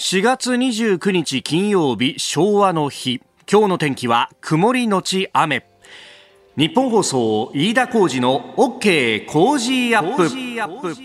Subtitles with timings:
[0.00, 3.20] 4月29日金曜日昭和の日。
[3.46, 5.66] 今日の天気は曇りのち雨。
[6.56, 10.96] 日本放送飯田浩二の OK 工事アップ。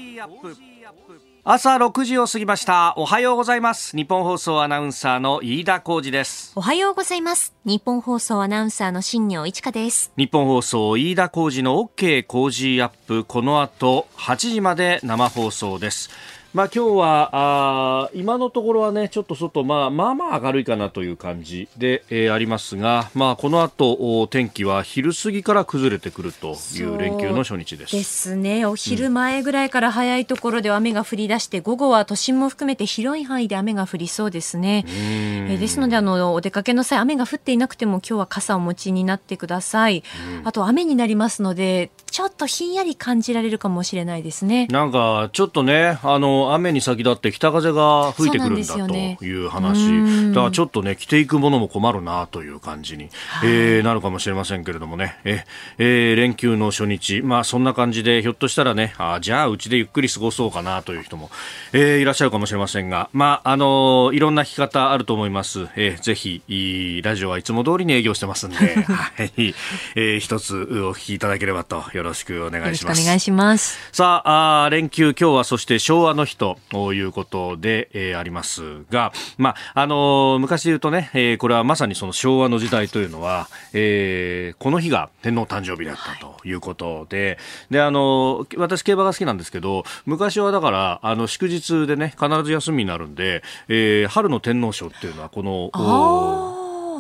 [1.44, 2.94] 朝6時を過ぎました。
[2.96, 3.98] おはようございます。
[3.98, 6.54] 日本放送アナウンサーの飯田浩二です。
[6.56, 7.54] おはようございます。
[7.66, 10.14] 日本放送アナウンサーの新業一華です。
[10.16, 13.26] 日本放送飯田浩二の OK 工事アップ。
[13.26, 16.10] この後8時まで生放送です
[16.56, 27.92] まあ、今日はあ今のところはねちょっと外、まあ、まあまあ明るいかなという感じで、えー、ありますが、まあ、この後天気は昼過ぎから崩れてくるという連休の初日です。
[27.98, 28.66] ですね。
[28.66, 40.06] お昼前ぐらいから早いところで雨が降り出して、うん、午後は都心も含めて広い範囲で雨が降りそうですね、えー、ですのであのお出かけの際雨が降っていなくても今日は傘をお持ちになってください、
[40.40, 44.68] うん、あと雨になりますのでちょっとひんやり感じられるかもしれないですね。
[44.68, 55.18] なんかちょっとねあの雨に先立って北風が吹いてくるんだという話、ね、だからちょっとね着ていくものも困るなという感じに、はい、えー、なるかもしれませんけれどもね。
[55.24, 55.46] え、
[55.78, 57.22] えー、連休の初日。
[57.22, 61.30] まあそんな感じでひょっとしたらねあじゃあうちでゆっくり過ごそうかなという人も、
[61.74, 63.10] えー、いらっしゃるかもしれませんが。
[63.14, 69.54] まああのいろんな聞き方あると思います、えー、ぜひラジオはいつも通りに営業してますんで、 はい、
[69.96, 73.02] えー、一つお聞きいただければとよろしくお願いします。
[73.02, 73.78] お願いします。
[73.92, 86.56] さああ連休今日はそして昭和の日とということで、えー、ありますが、まあ、あのー、昔で言うとね、えー、これはまさにその昭和の時代というのは、えー、この日が天皇誕生日だったとい。
[86.56, 95.72] うことで、はい、で、あのー、私競馬が好きなんですけど、昔はだから、あの、祝日でね、必ず休みになるんで、えー、春の天皇賞っていうのは、この、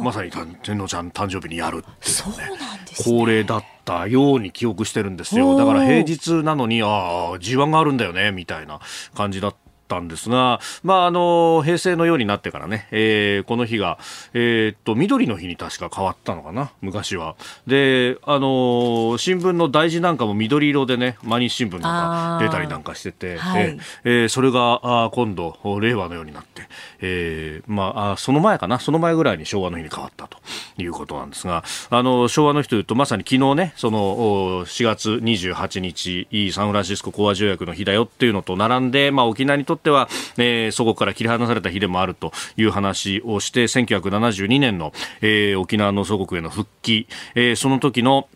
[0.03, 2.57] まさに天皇ちゃん誕生日にやるっていうね、ね。
[3.03, 3.74] 恒例だった
[4.07, 5.57] ように記憶してるんですよ。
[5.57, 8.79] だから平日なのに、ああ、G1 があるんだよね、みたいな
[9.13, 13.99] 感じだったったんですが、まあ、あの、平成のようになってからね、えー、この日が、
[14.33, 17.35] えー、っと、緑の日に確か変わったのかな、昔は。
[17.67, 26.63] で、あの、新聞の大事なんかも緑色でね、毎日新聞なんか出たりなんかしてて、はい、えー、それが、あ今度、令和のようになって、
[26.99, 30.37] えー、まあ、その前かな、その前ぐらいに昭和の日に変わったと
[30.77, 48.27] いうことなんですが、あの、昭和の日というと、まさに昨日ね、その、4月28日、サンフランシスコ講和条約の日だよっていうのと並んで、まあ、沖縄にとっては、えー、祖国から切り離された日でもあるという話をして、1972年の、えー、沖縄の祖国への復帰、えー、その時の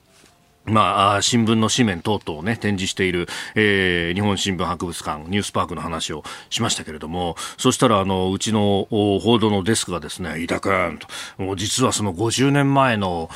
[0.70, 11.00] まあ、新聞の紙面等々をね、展示している、えー、日本新聞博物館、ニュースパークの話をしましたけれども、そしたら、あの、うちの報道のデスクがですね、飯田君
[11.38, 13.30] と、実はその50年前の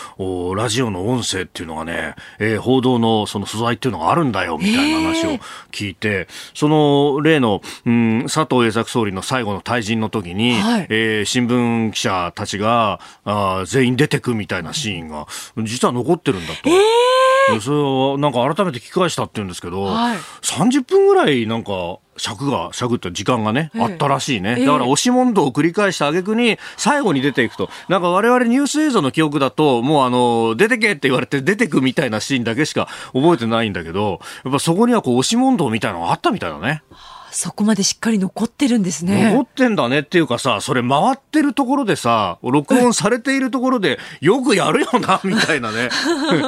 [0.56, 5.40] ラジオの音声っていうのがね、えー、報道のその素材っていうのがあるんだよ、みたいな話を
[5.72, 15.28] 聞いて、その例の、うん、佐藤栄作総理の最後の退陣の時に、はい、えー、新聞記者たちがあ全員出てくみたいなシーンが、
[15.64, 16.70] 実は残ってるんだと。
[16.70, 17.23] えー
[17.62, 24.60] それをなんか改めて聞き返したって言うんですけど、はい、30分ぐらいなんか尺が、尺って時間がね、えー、あったらしいね。
[24.66, 27.70] だから押し問答を繰り返した挙句に、最後に出ていくと。
[27.90, 36.84] なんか我々ニュース映像の記憶だと、もうあの、出てけって言われて出てくみたいなシーンだけしか覚えてないんだけど、やっぱそこにはこう押し問答みたいなのがあったみたいだね。
[37.34, 39.32] そこまでしっかり残ってるんですね。
[39.32, 45.90] 残ってんだねっていうかさ、それ回ってるところでさ、録音されているところで、よくやるよな、みたいなね。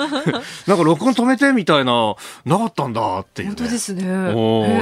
[0.67, 2.15] なんか録音止めてみたいな、
[2.45, 4.03] なかったんだっていう、ね、本当ですね。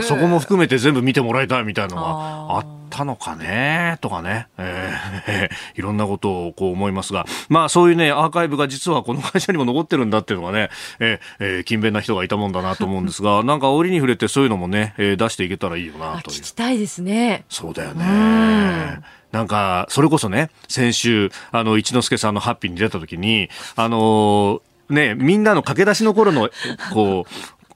[0.01, 2.09] そこも含めて全部見てもらいたいみたいなのが
[2.57, 4.47] あったのかね、とかね。
[4.59, 16.37] えー、 いろんなことをこう思いますが、まあそういうね、アーカイブが実はこの会社にも残ってるんだっていうのがね、えー、えー、勤勉な人がいたもんだなと思うんですが、 なんか折に触れてそういうのもね、えー、出していけたらいいよなという。
[16.37, 17.45] 聞きたいですね。
[17.49, 18.99] そうだよね。
[19.31, 26.51] なんか、それこそね、先週、あの、一之輔さんのハッピーに出た時に、あのー、ね、みんなの駆け出しの頃の、
[26.93, 27.31] こう、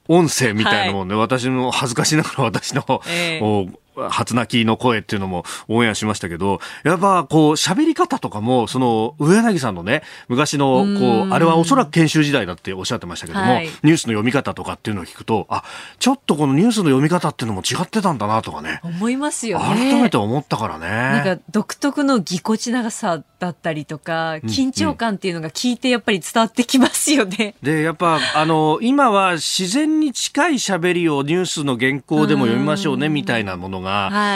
[0.07, 3.71] 音声みたいなもんね、はい、私の恥ずかしながら私の、えー、
[4.09, 15.63] 初泣きの声っていうのもオンエアしましたけど、やっぱこう喋り方とかも、その上柳さんのね、昔のこう、あれはおそらく研修時代だっておっしゃってましたけども、はい、ニュースの読み方とかっていうのを聞くと、あ、
[15.99, 18.79] ちょっとこのニュースの読み方っていうのも違ってたんだなとかね。
[18.83, 19.65] 思いますよね。
[19.65, 20.87] 改めて思ったからね。
[20.87, 27.55] なんか独特のぎこちなさだったりとか、緊張感っていうのが聞いてやっぱり伝わってきますよね。
[27.61, 33.86] うん、で、やっぱあの、今は自然に近い喋りをニュースの原稿でも読みましょうねみたいなものが、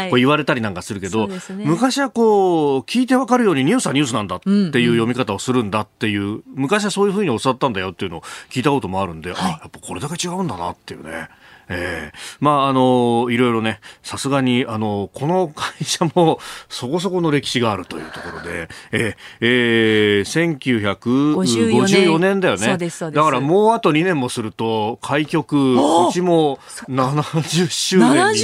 [0.10, 6.30] こう言われたりなんかするけど、ね、昔はこう聞いてわかるようにニュースはニュースなんだっていう読み方をするんだっていう、うん。
[6.32, 11.30] うん、昔はそういうふうに教わったんだよっていうのを聞いたこともあるんで、はい、あやっぱこれだけ違うんだなっていうね。
[11.70, 22.42] えー、まあ、あの、いろいろね、さすがに、あの、この会社もそこそこの歴史があるというところで、えー、えー、1954年。
[22.42, 22.78] だよね。
[22.78, 25.78] だからもうあと2年もすると、開局、う
[26.12, 26.60] ちも
[26.90, 28.36] 70周年になる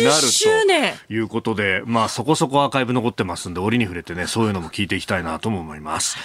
[1.08, 6.18] ということで、まあ、そこそこアーカイブ残ってますんで、折に触れてね、そういうのも聞いていきたいなとも思います。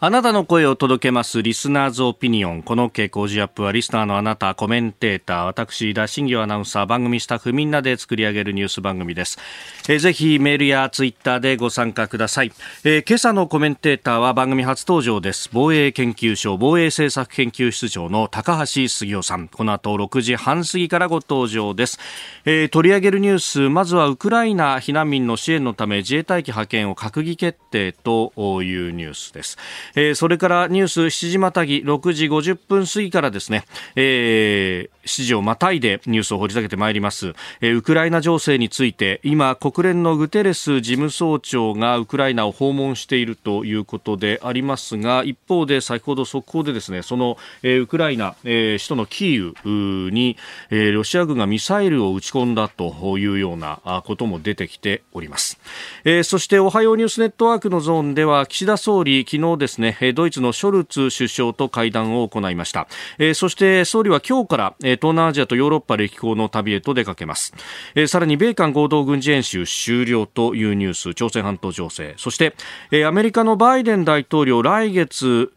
[0.00, 2.62] あなたの声を届けますリスナーズオピニオン。
[2.62, 9.40] この傾向ジアップはリスナーのあなた、コメンテーター、私、田新業アナウンサー、番組スタッフみんなで作り上げるニュース番組です。
[9.88, 12.52] えー、ぜひメールやツイッターでご参加ください、
[12.84, 15.50] えー、今朝のコメンテーターは番組初登場です。
[15.52, 19.48] 防衛研究所防衛政策研究室長の高橋杉雄さん。
[19.48, 21.98] この後6時半過ぎからご登場です。
[22.44, 29.58] えー、取り上げるニュース、まずはウクライナ避難民の支援のため自衛隊機派遣を閣議決定というニュースです。
[29.94, 33.64] えー、それからニュース7時またぎ6時50分過ぎからですね、
[33.96, 50.36] えー、7時をまたいでニュースを掘り下げてまいります、えー、ウクライナ情勢について今国連のグテレス事務総長がウクライナを訪問しているということでありますが一方で先ほど速報でですねその、えー、ウクライナ、えー、首都のキーウに、
[50.70, 55.58] えー、ロシア軍がミサイルを撃ち込んだというようなことも出てきております、
[56.04, 59.77] えー、そしておはようニュースネットワークのゾーンでは岸田総理昨日ですね
[60.14, 62.88] ドイツのショルツ首相と会談を行いました、
[63.18, 67.54] え、そして総理は今日から、え、東南アジアとヨーロッパ歴訪の旅へと出かけます、
[67.94, 72.14] え、さらに米韓合同軍事演習終了というニュース朝鮮半島情勢。
[72.16, 72.54] そして、
[72.90, 75.52] え、アメリカのバイデン大統領来月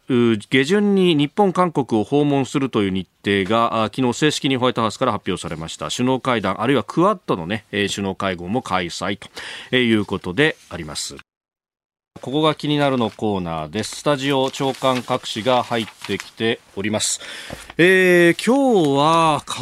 [0.50, 5.90] 下旬に日本韓国を訪問するという日程が昨日正式にホワイトハウスから発表されました。
[5.90, 9.18] 首脳会談あるいはクアッドのね、首脳会合も開催
[9.70, 11.16] ということであります。
[12.20, 13.96] ここが気になるのコーナーです。
[13.96, 17.20] スタジオ長官各紙が入ってきております。
[17.78, 19.52] えー、今日は為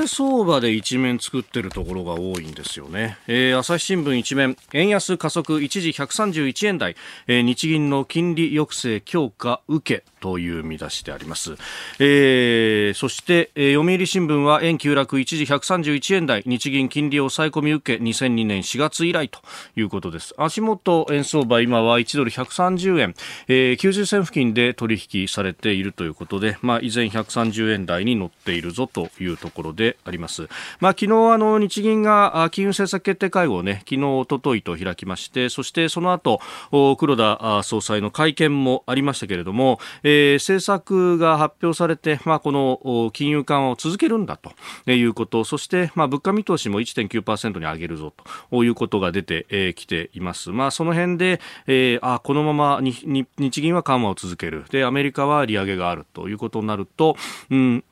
[0.00, 3.18] 替相場で一面作ってるところが多いんですよね。
[3.28, 6.96] えー、朝日新聞一面、円安加速一時131円台、
[7.28, 11.56] えー、日銀の金利抑制強化受けという見出しであります。
[11.98, 19.40] えー、そして、えー、読売新聞は円急落一時131円台、日銀金利を抑え込み受け2002年4月以来と
[19.76, 20.34] いうことです。
[20.36, 23.14] 足元円相場今は1ドル130円、
[23.48, 30.48] えー、90銭付近で取引されているということで、まあ、依然130円台に乗っているぞというところであります。
[30.80, 36.40] まあ、昨日あの日銀が金融政策決定会合をね、昨日、おとといと開きまして、そしてその後、
[36.70, 44.52] 黒田総裁の会見もありましたけれども、えー、政策が発表されて、まあ、この金融緩和を続けるんだと
[44.90, 48.12] いうこと、そして、まあ、物価見通しも1.9%に上げるぞ
[48.50, 50.50] ということが出てき、えー、ています。
[50.50, 57.16] まあ、その辺で、えー、あこのまま日銀は緩和を続けるでアメリカは利上げがあるということになると、
[57.50, 57.84] うん、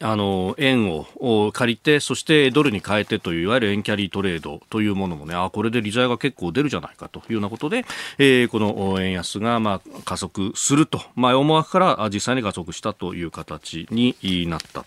[0.00, 7.84] あの円を借りてそしてドルに変えてといういわゆる円キャリートレードというものもねあこれで利材が結構出るじゃないかというようなことで、
[8.18, 14.14] えー、この円安がまあ加速すると、まあ、思惑から実際に加速したという形に
[14.48, 14.84] なった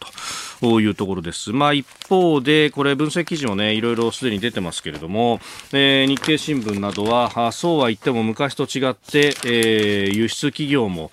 [0.62, 1.52] というところです。
[1.52, 5.40] まあ、一方でこれ分析記事もねいろいろすでに出てますけれども、
[5.72, 11.12] えー、日経新聞などはそうは言っても昔と違って、えー、輸出企業も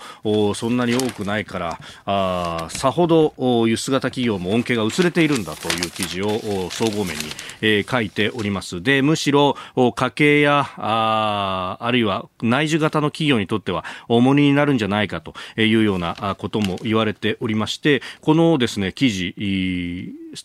[0.55, 3.35] そんなに多くないからあさほど
[3.67, 7.25] 輸出型企業も恩恵が薄れているんだという記事を総合面に、
[7.61, 8.83] えー、書いております。
[8.83, 9.57] で、むしろ
[9.95, 19.35] 家計やああるいは内需型の企業にとっては重荷になるんじゃないかというようなことも言われておりまして、このですね、記事、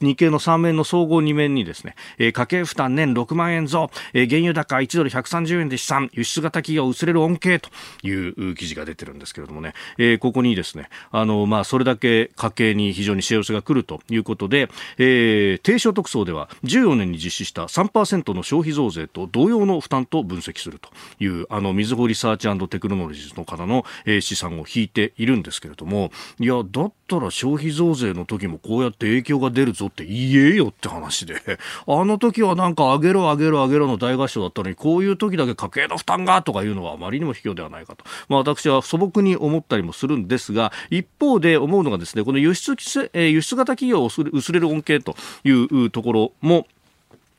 [0.02, 7.70] 日経の3面の総合2面にですね、えー、家計負担年6万円増、えー、原油高1ドル130円で試算、輸出型企業薄れる恩恵と
[8.04, 31.36] いう記事が出てるんですけれどもね、えー、ここにですね、あの、まあ、それだけ家計に非常に幸せが来るということで、えー、低所得層では14年に実施した3%の消費増税と同様の負担と分析するという、あの、みずほリサーチテクノロジーズの方の、えー、試算を引いているんですけれども、いや、だったら消費増税の時もこうやって影響が出るぞって言えよって話で、
[31.88, 38.06] あの時はなんか上げろ上げろ上げろの大合唱だったのに、こういう時だけ家計の負担がとかいうのはあまりにも卑怯ではないかと。
[38.30, 42.76] まあ私は素朴に思ったりもするんですが、一方で思うのがですね、この輸出、
[43.14, 46.68] 輸出型企業を薄れる恩恵というところも、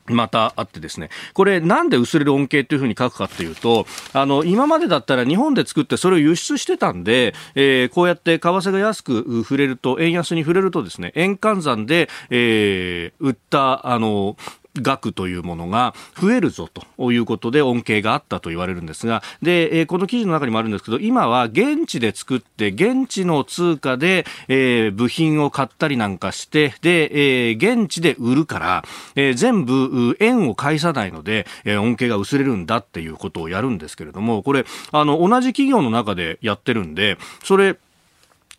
[0.07, 14.37] またあってですね、これなんで薄れる恩恵というふうに書くかっていうと、あの、今までだったら日本で作ってそれを輸出してたんで、えー、こうやって為替が安く触れると、円安に触れるとですね、円換算で、えー、売った、あの、
[14.81, 28.83] 額というものが増えるぞということで恩恵があったと言われるんですが、で、えー、この記事の中にもあるんですけど、今は現地で作って、現地の通貨で、え、部品を買ったりなんかして、で、え、現地で売るから、
[29.15, 37.77] え、全部円を返さないので、え、恩恵が薄れるんだっていうことをやるんですけれども、これ、あの、同じ企業の中でやってるんで、それ、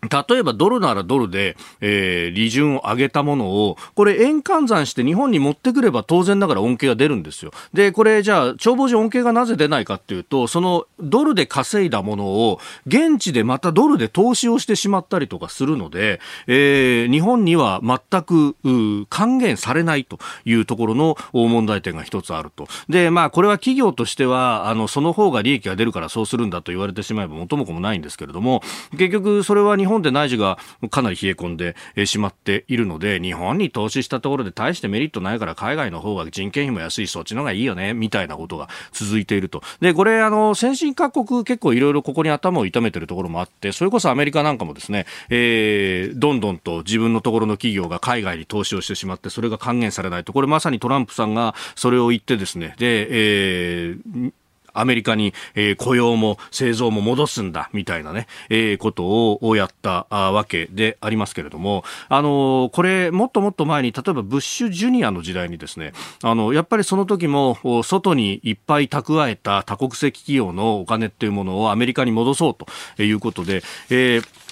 [0.09, 7.53] 例えばドルならドルで、えー、利潤を上げたものを、これ円換算して日本に持ってくれば当然ながら恩恵が出るんですよ。
[7.73, 18.57] で、これじゃあ、帳簿上恩恵がなぜ出ないかっていうと、そのドルで稼いだものを現地でまたドルで投資をしてしまったりとかするので、えー、日本には全く
[19.09, 22.67] 還元されないというところの問題点が一つあると。
[22.89, 30.59] で、まあ、これは企業としては、あの、その方が利益が出るからそうするんだと言われてしまえば元も子もないんですけれども、結局それは日本本で内需が
[30.91, 31.75] かなり冷え込んで
[32.07, 39.63] しまっているので、日本に投資したところで大してメリットないから海外の方が人件費も安い、そっちの方がいいよね、みたいなことが続いていると。
[39.81, 50.33] で、これ、あの、先進各国結構いろいろここに頭を痛めてるところもあって、それこそアメリカなんかもですね、えー、どんどんと自分のところの企業が海外に投資をしてしまって、それが還元されないと。
[50.33, 54.33] これまさにトランプさんがそれを言ってですね、で、えー、
[54.81, 65.93] アメリカに、えー、雇用も製造も戻すんだみたいなね、えー、ことをやったわけでありますけれども、あのー、これもっともっと前に例えばブッシュジュニアの時代にですね、
[66.23, 74.46] あのやっぱりその時も外にいっぱい蓄えた多国籍企業のお金っていうものをアメリカに戻そうということで、えー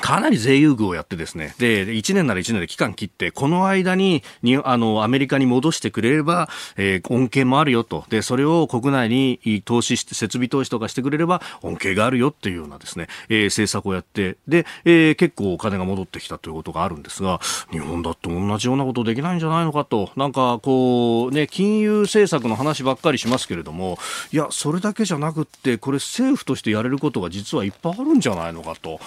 [0.00, 8.04] かなり税優遇をやってですね、で、1年なら1年で期間切って、この間に、に、あの、アメリカに戻してくれれば、えー、恩恵もあるよと。
[8.08, 20.10] で、それを国内に投資して、設備投資とかしてくれれば、恩恵があるよっていうようなですね、えー、政策をやって、で、えー、結構お金が戻ってきたということがあるんですが、日本だって同じようなことできないんじゃないのかと。
[20.16, 23.98] なんか、こう、ね、金融政策の話ばっかりしますけれども、
[24.32, 28.98] いや、それだけじゃなくって、これ政府としてやれることが実はいっぱいあるんじゃないのかと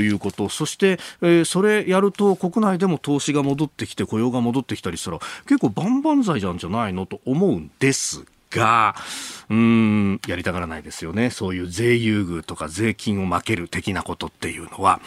[0.00, 8.94] いうことそして、えー、それやると国内でも投資が戻ってきて雇用が戻ってきたりしたら結構万々歳なんじゃないのと思うんですが、
[9.48, 11.30] うん、やりたがらないですよね。
[11.30, 15.00] そういう税優遇とか税金を負ける的なことっていうのは。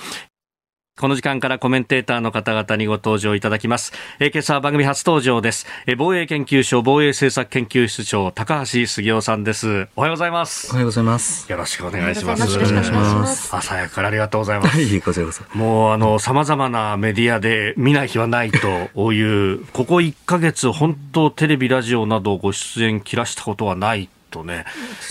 [0.95, 3.93] この時間からコメンテーターの方々にご登場いただきます。
[4.19, 5.65] えー、今朝は番組初登場です。
[5.87, 9.87] えー、防衛研究所防衛政策研究室長高橋杉雄さんです。
[9.95, 10.69] おはようございます。
[10.69, 11.51] おはようございます。
[11.51, 12.41] よろしくお願いします。
[12.41, 13.55] よろしくお願いします。
[13.55, 14.77] 朝早くからありがとうございます。
[14.77, 15.43] はい、こちらこそ。
[15.55, 24.09] もうあの様々なメディアで見ない日はないというここ1ヶ月本当テレビラジオなどご出演切らしたことはない。
[24.29, 24.65] とね、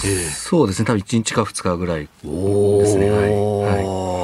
[0.04, 3.08] えー、そうですね、多分1日か2日ぐらいですね。
[3.08, 4.21] はい、はい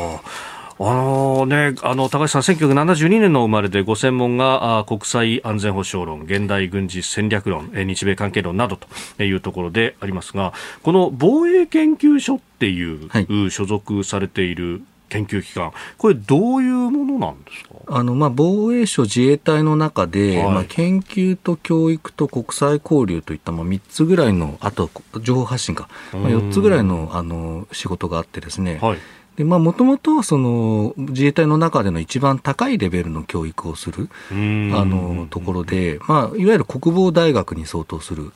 [0.81, 10.53] あのね、あの、高橋さん、1972年の生まれで、ご専門があ国際安全保障論、現代軍事戦略論、日米関係論などというところでありますが、
[10.85, 17.75] この防衛研究所っていう、はい、所属されている研究機関、これ、どういうものなんですか？
[17.89, 24.91] あの、まあ、防衛省自衛隊の中で、はい、まあ、研究と教育と国際交流といった、まあ、3つぐらいの、あと
[25.23, 28.99] 情報発信か、まあ、4つぐらいのあの仕事があってですね、はい
[29.39, 38.33] で、まあ、もともと、その、自衛隊の中での一番高いレベルの教育をする、あの、ところで、まあ、いわゆる国防大学に相当する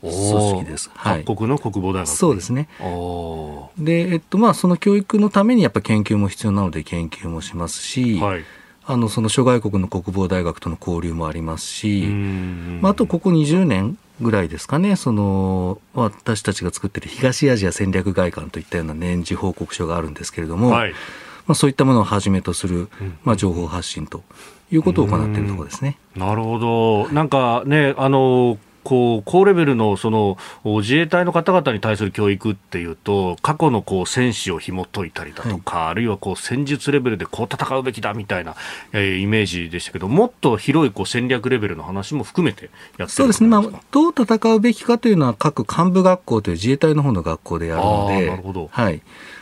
[0.00, 0.92] 組織です。
[0.94, 1.24] はい。
[1.24, 2.68] 各国の国防大学そうですね。
[3.76, 8.44] で、えっと、まあ、その教育のためにやっぱ研究も必要なので研究もしますし、はい。
[8.86, 20.92] あのその諸外国の国防大学との交流もありますし、まあ、あとここ20年ぐらいですかね、その私たちが作っている東アジア戦略外観といったような年次報告書があるんですけれども、はい、
[21.46, 22.88] まあ、そういったものをはじめとする、
[23.24, 24.22] まあ、情報発信と
[24.70, 25.98] いうことを行っているところですね。
[26.16, 27.08] なるほど。
[27.10, 38.54] なんかね、あのこう高レベルのその自衛隊の方々に対する教育っていうと過去のこう戦士を紐解いたりだとか、はい、あるいはこう戦術レベルでこう戦うべきだみたいな、
[38.92, 48.26] えー、イメージでしたけどもっと広いこう戦略レベルの話も含めてやってそうですね、まあ、どう戦うべきかというのは各幹部学校という自衛隊の方の学校でやるので。
[48.26, 48.68] なるほど。
[48.70, 49.00] はい。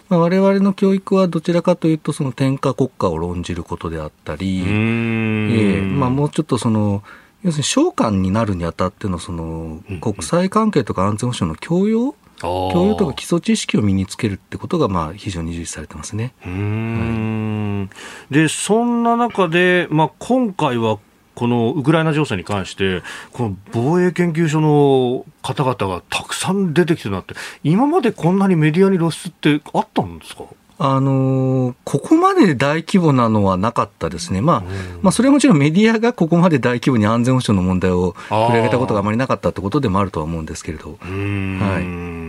[0.09, 7.03] まあ、我々の教育はどちらかというと、その天下国家を論じることであったり、えーまあ、もうちょっとその、
[7.43, 16.35] 要するに召喚になるにあたってのその国際関係とか安全保障の教養、教養とか基礎知識を身につけるってことがまあ非常に重視されてますね。
[16.41, 17.89] は
[18.31, 20.99] い、でそんな中で、まあ、今回は
[21.35, 27.35] このウクライナ情勢に関して、この防衛研究所の方々がたくさん出てきてなって、
[27.65, 30.45] 今までこんなにメディアに露出ってあったんですか？
[30.85, 34.61] あのここまで大規模なのはなかったですね、まあ、
[35.01, 40.99] まあ、それはもちろんメディアがここまで大規模に安全保障の問題を取り上げたことがあまりなかったってことでもあるとは思うんですけれど。
[41.01, 42.23] はい。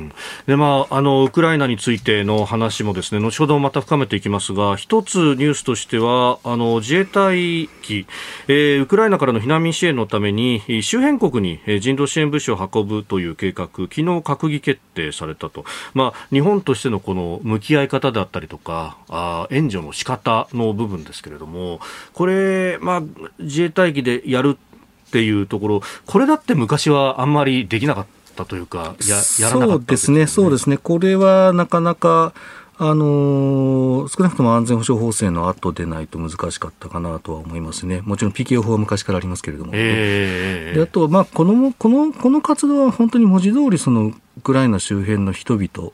[0.46, 8.06] でまあ、あのウクライナについての話もですね後ほどまた深めていきますが一つニュースとしてはあの自衛隊機、
[8.48, 21.80] えー、ウクライナからの避難民支援のために周辺国に人道支援物資を運ぶという計画昨日閣議決定されたと、まあ、日本としてのこの向き合い方であったりとかあ援助の仕方の部分ですけれども
[22.14, 23.02] これ、まあ、
[23.40, 30.78] 自衛隊機でやるっていうところこれだって昔はあんまりできなかったというかややらなかった、ね、そうですねそうですね。
[30.78, 32.34] これはなかなか
[32.78, 45.92] あの少なくとも安全保障法制の後でないと難しかったかなとは思いますね、もちろん PKO 法は昔からありますけれども、えー、であとは、まあ、このこのこの活動は本当に文字通りそりウクライナ周辺の人々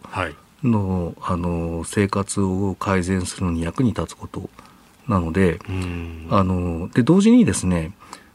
[0.64, 4.50] の,、あの生活を改善するのに役に立つこと
[5.08, 5.60] なので、
[6.30, 7.94] あので同時にですね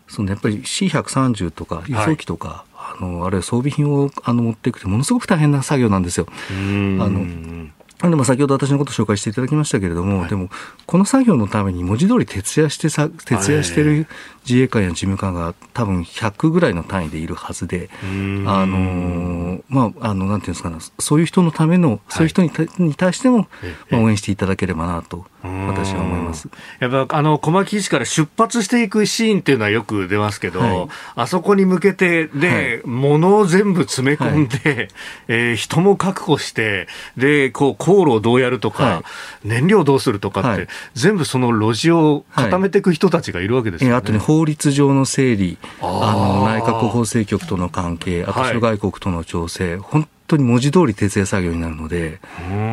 [0.09, 6.27] そのやっぱり C130 とか輸送機とか、はい、あのあるいは装備品をあの持っていくってものすごく大変な作業なんですよ。
[6.51, 10.51] あのでも先ほど私のことを紹介していただきましたけれども、はい、でも
[10.85, 14.07] この作業のために文字通り徹夜してさ徹夜してる
[14.49, 23.49] 自衛官や事務官が多分100ぐらいの単位でいるはずで、あのまああのなんていうんですかね、そういう人のための、そういう人にに対しても、
[23.91, 25.27] まあ、応援していただければなと。
[25.45, 26.49] 私は思います。
[26.81, 34.89] やっぱあの小牧基地から出発していくシーンっていうのはよく出ますけど、はい、あそこに向けてで、はい、物を全部詰め込んで、はい、
[35.29, 39.05] えー、人も確保してでこう航路をどうやるとか、は
[39.45, 43.97] い、燃料どうするとかって、全部その路地を固めていく人たちがいるわけですよね。
[43.97, 52.19] あとね法律上の整理あの内閣法制局との関係あと諸外国との調整、本当に文字通り徹夜作業になるので、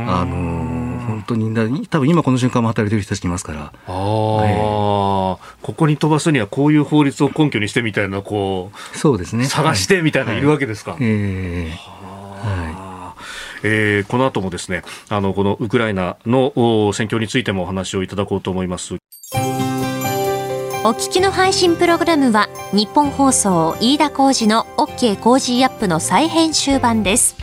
[0.08, 3.60] あの本当に、多分今この瞬間も働いてる人たちいますから。
[3.62, 9.46] ああ、えー、ここに飛ばすにはこういう法律を根拠にしてみたいな、こう、そうですね。
[9.46, 10.42] 探してみたいな、い。
[10.42, 10.92] るわけですか。
[10.92, 12.92] はい、えー、はい。
[13.64, 16.52] えー、この後もですねあのこのウクライナの
[16.94, 18.96] 戦況についてもお話をいただこうと思います
[20.84, 27.36] お聞きの配信プログラムは日本放送飯田浩司の OK 工事アップの再編集版です。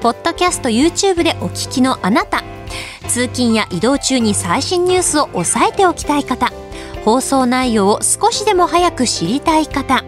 [0.00, 2.42] ポッドキャスト YouTube でお聞きのあなた。
[3.06, 6.50] 通勤や移動中に最新ニュースを押さえておきたい方。
[7.04, 10.02] 放送内容を少しでも早く知りたい方。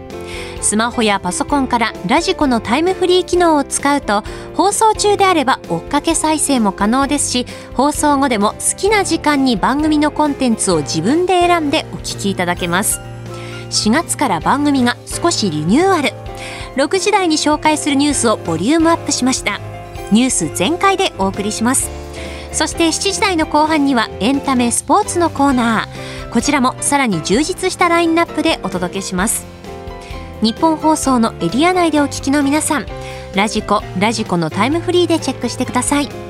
[0.61, 4.23] スマホやパソコンからラジコのタイムフリー機能を使うと
[4.55, 12.99] 放送中であれば追っかけ再生も可能ですし放送後でも好きな時間に番組のコンテンツを自分で選んでお聞きいただけます。
[13.69, 16.11] 4月から番組が少しリニューアル。
[16.75, 19.59] 6時台に紹介するニュースをボリュームアップしました。
[20.11, 21.89] ニュース全開でお送りします。
[22.51, 26.31] そして7時台の後半にはエンタメスポーツのコーナー。
[26.31, 29.56] こちらもさらに充実したラインナップでお届けします。
[30.41, 32.85] 日本放送のエリア内でお聞きの皆さん
[33.35, 36.26] ラジコラジコのタイムフリーでチェックしてください。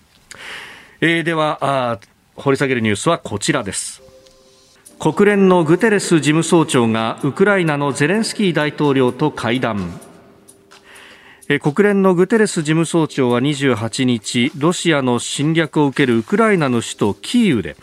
[1.00, 1.98] えー、ではあ
[2.36, 3.99] 掘り下げるニュースはこちらです。
[5.00, 9.98] 国連のグテレス事務総長がウクライナのゼレンスキー大統領と会談。
[11.62, 17.76] 国連のグテレス事務総長は28日ロシアの侵略を受けるウクライナの首都キーウで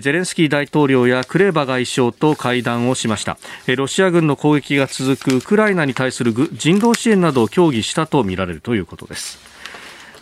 [0.00, 3.36] ゼレンスキー大統領やクレバ外相と会談をしました。
[3.76, 9.53] ロシア軍の攻撃が続くウクライナに対する人道支援などを協議したとみられるということです。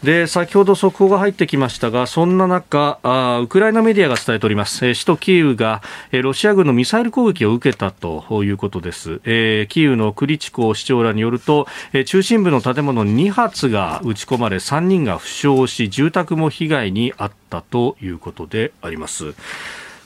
[0.03, 19.35] で先ほど速報が入ってきましたがそんな中あウクライナメディアが伝えております、えー、首都キーウが、えー、ロシア軍のミサイル攻撃を受けたということです、えー、キーウのクリチコ市長らによると、えー、中心部の建物2発が撃ち込まれ3人が負傷し住宅も被害に遭ったということであります。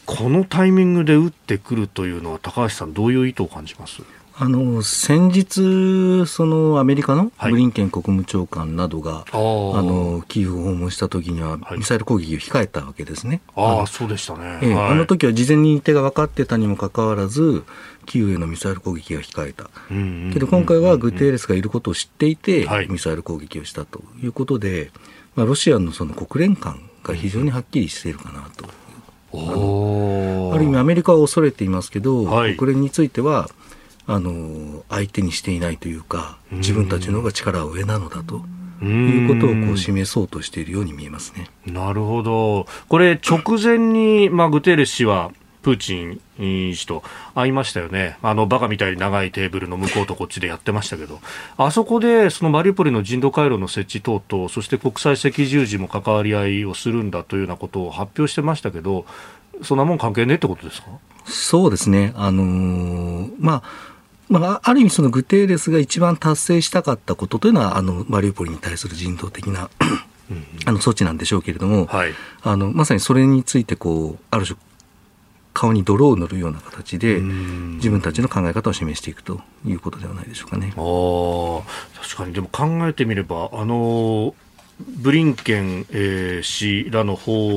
[0.05, 4.03] このタイミングで撃ってくるというのは高橋さんどういう意図を感じます？
[4.39, 9.37] あの先日、そのアメリカのブリンケン国務長官などが、はい、あ
[9.83, 13.41] のキーウを訪問した時には、ミサイル攻撃を控えたわけですね。
[13.55, 17.65] ああ、そうでしたね、えはい、あの時は事前に手が分かってたにもかかわらず、
[18.05, 19.71] キーウへのミサイル攻撃が控えた、
[20.35, 24.91] けど今回はグテーレスがいることを知っていて、ミサイル攻撃をしたということで、
[25.35, 28.69] まあ、ロシアのその国連感が非常にはっきりしているかなと。
[29.33, 33.49] ある意味、アメリカは恐れていますけど、はい、国連については、
[34.07, 38.45] あの相手にしていないというか自分たちの方が力は上なのだと。
[38.83, 41.49] いうことをこう示そうとしているように見えますね。
[41.65, 42.67] なるほど。
[42.89, 46.21] これ直前に、まあ、グテーレス氏はプーチン
[46.75, 47.03] 氏と
[47.35, 51.21] 会いましたよね、あのバカみたいに長いテーブルの向こうとこっちでやってましたけど、
[51.57, 59.07] あそこでそのマリウポリの人道回廊の設置等々、そして国際赤十字も関わり合いをするんだというようなことを発表してましたけど、
[59.63, 60.89] そんなもん関係ねえってことですか？
[61.25, 63.96] そうですね、あのー、まあ
[64.29, 69.71] まあ、ある意味そのグテーレスが一番達成したかったことというのはあのマリウポリに対する人道的な
[70.67, 72.13] あの措置なんでしょうけれども、はい、
[72.43, 74.59] あのまさにそれについてこうある種
[75.55, 80.75] 顔に泥を塗るような形で自分たちの考え方を示していくということではないでしょうかね。
[80.77, 81.63] あ
[82.03, 82.35] 確かに。
[82.35, 84.35] でも考えてみればあの
[84.79, 87.55] ブリンケン、えー、氏らの方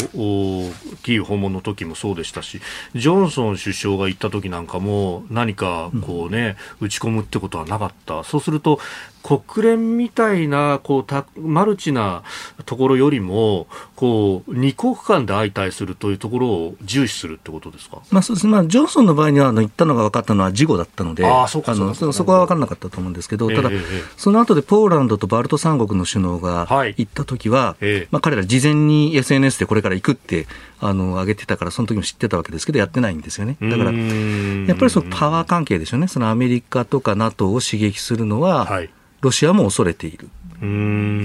[1.03, 2.61] キーウ訪問の時もそうでしたし
[2.95, 8.23] ジョンソン首相が行った時なんかも何かこうね、うん、打ち込むってことはなかった。
[8.23, 8.79] そうすると
[9.21, 12.23] 国連みたいなこうたマルチな
[12.65, 18.47] ところよりもこう二国間で相対するというところを重視するってことですか、まあそうです。
[18.47, 23.83] まあ、ジョンソンの場合にはあの言ったのが分かったのは事後だったのであそあのそこは分からなかったと思うんですけど、ただ、えー、
[24.17, 27.85] その後でポーランドとバルト三国の首脳が行った時は、はいえ。
[28.03, 30.47] ー、まあ、彼ら事前に SNS でこれから行くって
[30.81, 33.57] あの上げてたからその時も知ってたわけですけどやってないんですよね。
[33.61, 36.07] だからやっぱりそのパワー関係でしょうね。
[36.07, 38.89] そのアメリカとか NATO を刺激するのは、はい。
[39.21, 40.29] ロシアも恐れている。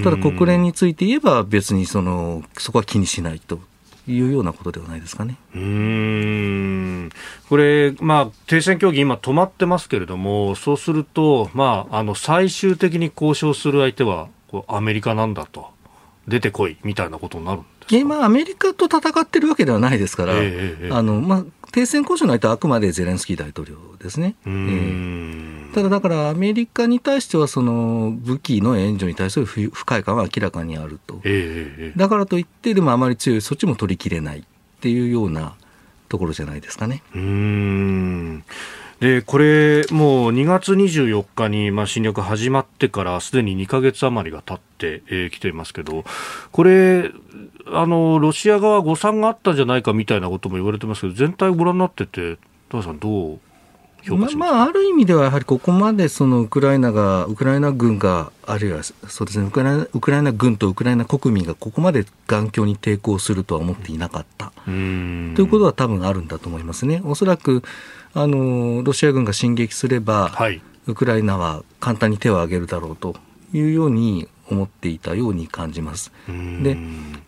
[0.03, 3.59] ただ国連について言えば別にそのそこは気にしないと
[4.07, 5.37] いうようなことではないですかね。
[5.55, 7.09] うん。
[7.49, 15.67] これ、まあ、停戦協議、今、止まってますけれども、そうすると、まあ、あの最終的に交渉する相手はこうアメリカなんだと、
[16.27, 24.35] 出てこいみたいなことになるんですか、まあ、アメリカと戦ってるわけではないですから、えー、あのまあ、停戦交渉の相手はあくまでゼレンスキー大統領ですね。
[24.45, 34.43] えー、ただ、だからアメリカに対してはその武器の援助に対する不快感は明らかにあると、えー、だからといって、でもあまり強い措置も取りきれないっ
[34.79, 35.55] ていうような
[36.07, 37.03] ところじゃないですかね。
[37.13, 38.43] うん
[39.05, 46.05] でこれ、もう2月24日に、まあ、侵略始まってからすでに2か月余りが経ってき、えー、ていますけど、
[46.51, 47.11] これ
[47.67, 52.39] あの、ロシア側誤算があったんじゃないかみたいなことも言われてますけど、全体をご覧になってて、
[52.69, 53.39] 田さん、どう
[54.07, 64.51] ままあ、ある意味ではやはりここまでそのウクライナが、ウクライナ軍が、あるいはそうですねウクライナ、ウクライナ軍とウクライナ国民がここまで頑強に抵抗するとは思っていなかった。
[64.65, 67.01] ということは多分あるんだと思いますね。
[67.03, 67.63] おそらく
[68.15, 73.15] あのロシア軍が進撃すれば、はい、ウクライナは簡単に手を挙げるだろうと
[73.53, 76.11] いうように思っていたように感じます。
[76.27, 76.77] で、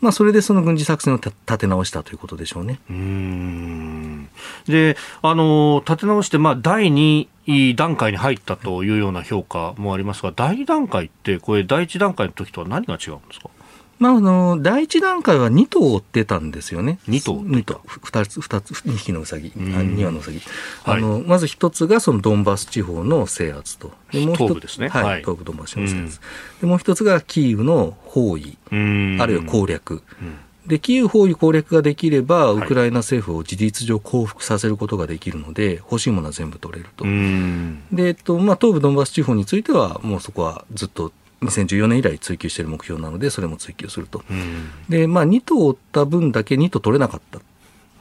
[0.02, 2.80] まあ、それでその軍事作戦を立て直したということでしょうね。
[2.89, 13.50] うで、あの、立て直して、まあ、第2段階に入ったというような評価もありますが、第2段階って、これ、第1段階の時とは何が違うんですか？
[14.00, 17.00] まあ、あの第一段階は2頭追ってたんですよね。
[17.08, 17.82] 2頭 ?2 頭。
[17.88, 19.50] 2つ、2つ、2匹のうさぎ。
[19.50, 20.42] 2羽のうさぎ。
[20.86, 23.92] あの、まず1つがそのドンバス地方の制圧と。
[24.12, 24.90] でもう東部ですね。
[24.90, 25.22] はい。
[25.22, 26.20] 東部ドンバス地方の制圧。
[26.62, 28.74] で、もう1つがキーウの包囲、あ
[29.26, 30.04] るいは攻略。
[30.68, 37.06] で、キーウ包囲攻略ができれば、ウクライナ政府を事実上降伏させることができるので、欲しいものは全部取れると。
[37.96, 44.23] で、えっと、まあ、東部ドンバス地方については、もうそこはずっと2014年以来追求している目標なので、それも追求すると。
[44.30, 47.41] うん、で、まあ、2頭追った分だけ2頭取れなかったっ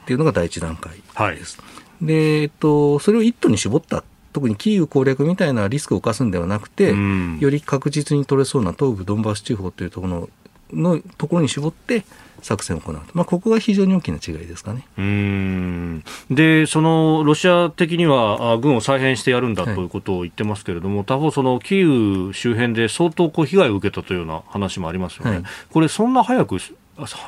[0.06, 0.94] ていうのが第一段階
[1.36, 1.58] です。
[1.60, 1.66] は
[2.02, 4.04] い、で、えっと、それを1頭に絞った。
[4.32, 10.28] 特にキーウ攻略みたいなリスクを冒すんではなくて、うん、より確実に取れそうな東部ドンバス地方というところ
[10.72, 12.04] ののところに絞って
[12.42, 14.86] 作戦を行う、まあ、ここが非常に大きな違いですかね。
[14.98, 16.04] うん。
[16.30, 19.86] でそのロシア的には軍を再編してやるんだとい。
[19.86, 26.58] うことを言ってますけれども、はい、他方、そのキーウ周辺で相当こう被害を受けたというような話もありますよね、はい、これ、そんな早く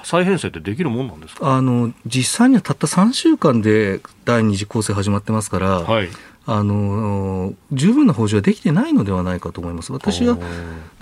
[0.05, 1.57] 再編成ってできるもんなんですか？
[1.57, 6.09] あの実際にはたった3週間で第二次攻勢始まってますから、はい、
[6.47, 9.93] あの十分な補充はできてないのではないかと思います。
[9.93, 10.39] 私は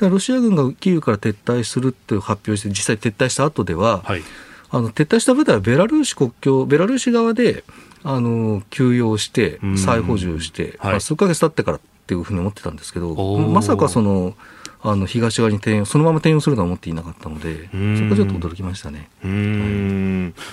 [0.00, 4.22] ロシア軍がキーウから撤退すると発表して実際撤退した後では、はい、
[4.70, 7.62] あの撤退した部隊はベラルーシ国境ベラルーシ側で
[8.02, 14.34] あの休養して再補充して、まあ、数か月経ってからっていうふうに思ってたんですけどまさかその
[14.82, 19.08] あの東側に転用そのまま転用するとは思っていなかったので、そこはちょっと驚きましたね。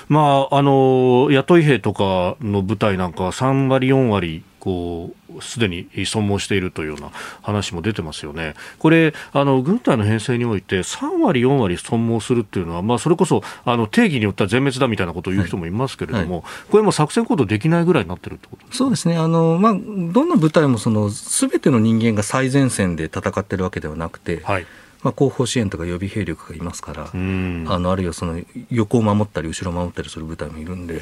[0.07, 16.29] まああの雇い兵とかの部隊なんかは3割4割こうすでに損耗しているというような話も出てますよね、これ、あの軍隊の編成において、3割、4割損耗するっていうのは、まあ、それこそあの定義によっては全滅だみたいなことを言う人もいますけれども、はい。
[16.29, 24.65] はい、これも作戦行動できないぐらいになってるってことそうですね、あのまあ、どの部隊もすべての人間が最前線で戦ってるわけではなくて、はい。
[25.01, 28.39] まあ、後方支援とか予備兵力がいますから、あのあるいはその
[28.71, 31.01] 横を守ったり、後ろを守ったりする部隊もいるんで、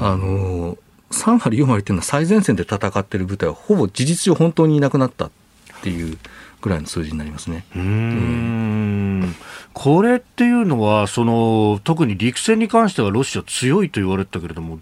[0.00, 0.76] あの
[1.12, 5.30] 3割、4割っていうのは最前線で戦っている部隊はほぼ事実上本当にいなくなったっ
[5.82, 6.18] ていう
[6.60, 7.64] ぐらいの数字になりますね。
[7.74, 9.34] うん、
[9.72, 14.78] これっていうのはその特に陸戦に関してはロシア強いと言われてたけれども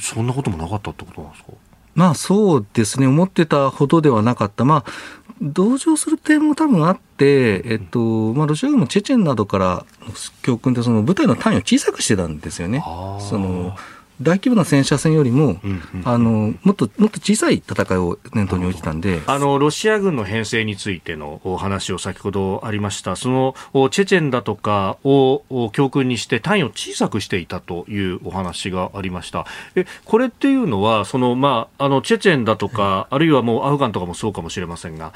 [0.00, 1.52] そんなこともなかったってことなんですか？
[1.94, 4.64] まあそうですね思ってたほどではなかった。
[4.64, 4.92] まあ
[5.40, 12.80] 同情する点も多分あって、えっとまあ、ロシア軍もチェチェンなどからの教訓でその部隊の単位を小さくしてたんですよね。
[13.18, 13.74] その
[14.22, 19.20] 大規模な戦車戦よりも、うんうん、あのもっともっと小さい戦いを念頭に置いてたんで。
[19.26, 23.54] あのロシア軍の編成についてのお話を先ほどありました、その
[23.90, 29.46] チェチェンだとかを教訓にして単位を小さくしていたというお話がありました。
[29.74, 35.12] えこれっていうのはその、まあ、あのチェチェンだとか、あるいはもうアフガンとかもそうかもしれませんが、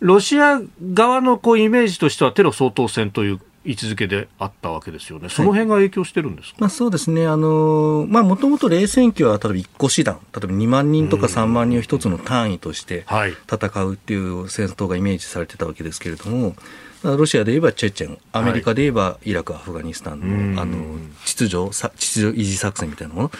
[0.00, 0.60] ロシア
[0.92, 8.06] 側のこうイメージとしてはテロ掃討戦という位置づけであったわけですよね、その辺が影響してるんですか、まあ、そうですね、も
[8.40, 13.04] ともと冷戦期は例えば1個師団、例えば2万人とか3万人を一つの単位として
[13.50, 16.54] 戦うっていう戦闘がイメージされてたわけですけれども、
[17.02, 20.76] ロシアで言えばチェチェン、アメリカで言えばイラク、アフガニスタンのあの
[21.24, 23.30] 秩序秩序維持作戦みたいなもの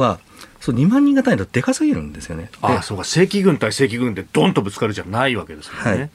[0.00, 0.20] は、
[0.60, 2.50] そう2万人が単位だとでかすぎるんですよね。
[2.60, 3.04] あそうか。
[3.04, 5.80] 正規軍対正規軍でどんとぶつかるじゃないわけですよね。
[5.80, 6.10] はい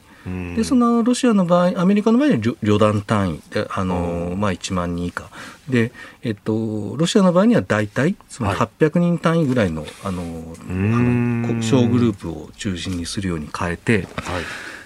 [0.56, 5.30] でそのロシアの場合、アメリカの場合は旅団単位で、あのまあ、1万人以下。
[5.70, 5.92] で、
[6.24, 14.44] えっと、ロシアの場合には大体、その800人単位ぐらいの,、あのあの小グループを中心にするように変えて、はい。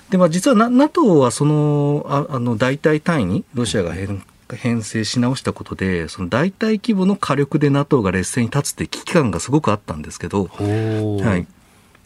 [0.09, 4.21] でまあ、実は NATO はそのああの大体単位にロシアが編
[4.55, 11.47] 編成し直したことで、その大体規模の火力で NATO が劣勢に立つって危機感がすごくあったんですけど、はい、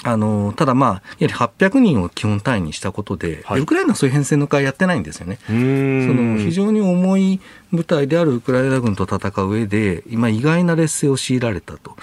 [0.07, 5.39] あのただ、まあ、やはり800人を基本単位にしたことで、はい、ウクライナはそういう編成の会やってないんですよね。
[5.47, 7.39] その非常に重い
[7.71, 11.95] 部隊であるウクライナ軍と戦う上で、今、意外な劣勢を強いられたと、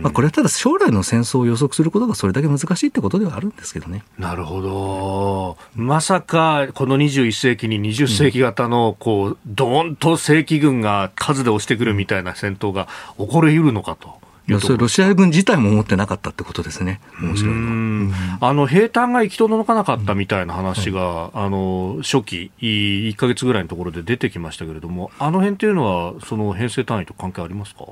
[0.00, 4.04] まあ、これはただ将来の戦争を予測することがそれだけ難しいってことではあるんですけどね。
[4.16, 12.86] なるほど、まさかこの21世紀に20世紀型のこう、どーんと正規軍が数で押してくるみたいな戦闘が
[13.18, 14.22] 起こりうるのかと。
[14.46, 18.38] いやそれロシア軍自体も思ってなかったってことですね、面白いのは。
[18.42, 27.84] あの兵隊が行き届かなかったみたいな話が、うん、あの初期、1か月ぐらいのところで出てきましたけれども、あの辺っていうのは、その編成単位と関係ありますか？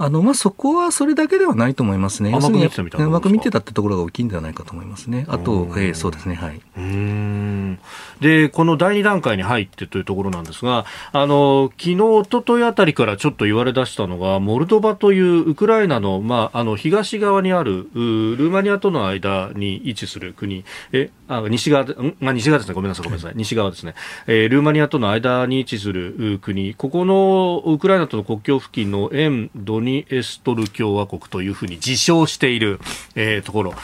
[0.00, 7.80] あのまあ、そこはそれだけではないと思いますね、甘く見てたみたいな甘く見てたってところが大きいんではないかと思いますね、あと、えー、そうですね、はい、うん。
[8.20, 22.16] でこの第2段階に入ってというところなんですが、あの昨日一昨日あたりからちょっと言われ出したのが、モルドバというウクライナの,、まあ、あの東側にあるルーマニアとの間に位置する国、えあ西側ん？
[22.22, 23.94] あ西側ですね、ごめんなさい、ごめんなさい、西側ですね、
[24.28, 32.80] えー、ルーマニアとの間に位置する国、ここのウクライナとの国境付近の沿ドニニエストル共和国というふうに自称している、
[33.14, 33.74] えー、ところ。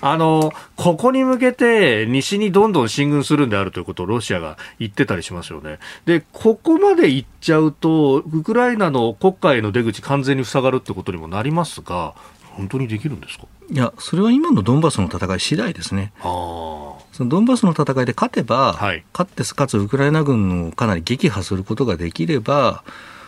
[0.00, 5.78] あの、ここに向けて西にどんどん進軍するんであるということをロシアが言ってたりしますよね。
[6.04, 12.14] で、ここまで行っちゃうと、ウクライナの国家への出口完全に塞がるってことにもなりますが、
[12.56, 13.46] 本当にできるんですか？
[13.68, 16.12] いや、それは今のドンバスの戦い次第ですね。
[16.20, 22.84] そのドンバスの戦いで勝てば、はい、勝ってかつウクライナ軍をかなり撃破することができれば、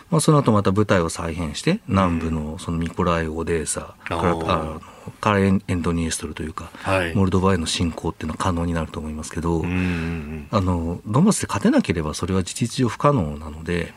[0.09, 4.79] まあ、その後また部隊を再編して、南部のそのミコライオデーサ、から
[5.19, 9.65] カラエンドニエストルというか、はい、モルドバへの侵攻っていうのは可能になると思いますけど、あ
[10.61, 13.93] のドンバスで勝てなければそれは事実上不可能なので、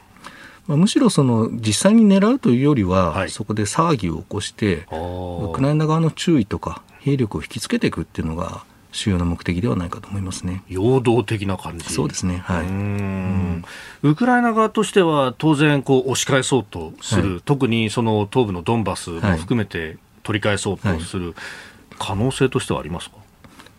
[0.67, 8.63] まあ、むしろその実際に狙うというよりは、はい、そこで騒ぎを起こしてウクライナ側の注意とか兵力を引きつけていくっていうのが
[8.93, 10.63] 主要な目的ではないかと思いますね。
[10.69, 11.93] 陽動的な感じ。
[11.93, 12.39] そうですね。
[12.39, 12.67] はい。
[12.67, 13.65] うん
[14.03, 21.35] ウクライナ側としては当然こう押し返そうとする、はい、特にその東部のドンバスも含めて取り返そうとする
[21.99, 23.17] 可能性としてはありますか？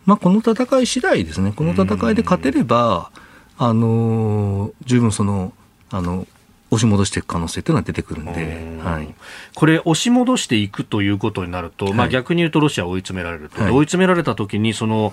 [0.06, 1.52] まあこの戦い次第ですね。
[1.54, 3.10] この戦いで勝てれば、
[3.58, 5.52] あの十分その
[5.90, 6.26] あの
[6.72, 9.14] 押し戻していく可能性というのは出てくるんで、はい、
[9.54, 15.12] これ、押し戻していくということになると、はい、まあ、逆に言うとロシアは追い詰められると、はい、追い詰められたときにその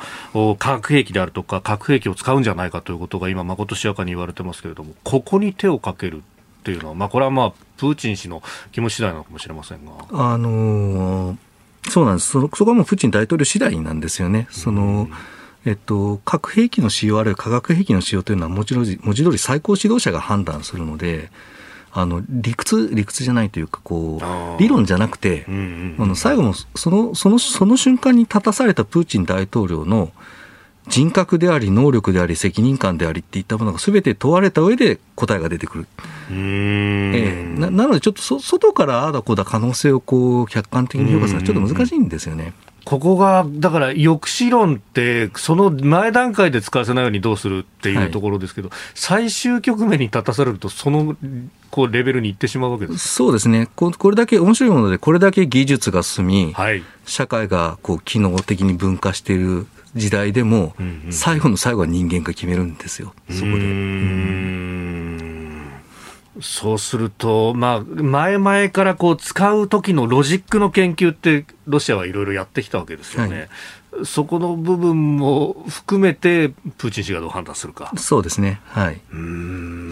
[0.57, 6.21] 化学兵器であるとか、核兵器を使うんじゃないかということが今、まことしやかに言われてますけれども、ここに手をかけるっ
[6.63, 8.41] ていうのは、まあ、これはまあプーチン氏の
[8.71, 9.91] 気持ち次第なのかもしれませんが。
[10.11, 11.37] あのー、
[11.89, 12.31] そうなんです。
[12.31, 14.47] そこはもうプーチン大統領次第なんですよね。
[14.49, 15.09] その、
[15.69, 21.29] えっと、核兵器の使用あるいは化学兵器の使用というのは文字通り文字通り最高指導者が判断するので
[21.91, 25.51] あの理屈理屈じゃないというかこう理論じゃなくて、あ
[26.05, 30.11] の最後のそのそのその瞬間に立たされたプーチン大統領の
[30.87, 35.87] 人格であり能力であり責任感でありっていったものがすべて問われた上で答えが出てくる。
[36.31, 42.53] えー、ななのでちょっとそ外からああだこうだ可能性をこう客観的に評価するのはちょっと難しいんですよね。
[42.89, 51.15] ここが、だから抑止論って、その前段階で使わせないようにどうするっていうところですけど、はい、最終局面に立たされると、その
[51.69, 53.09] こうレベルにいってしまうわけです。
[53.09, 53.67] そうですね。
[53.75, 65.18] こ、これだけ面白いもので、これだけ技術が進み、はい、社会がこう機能的に分化している時代でも、うんうん、最後の最後は人間が決めるんですよ、そこで。
[66.41, 73.49] そうすると、まあ、前々からこう使う時のロジックの研究って、ロシアはいろいろやってきたわけですよね。
[73.91, 77.91] はい、そこの部分も含めて、プーチン氏がどう判断するか。
[77.97, 78.61] そうですね。
[78.65, 79.01] はい。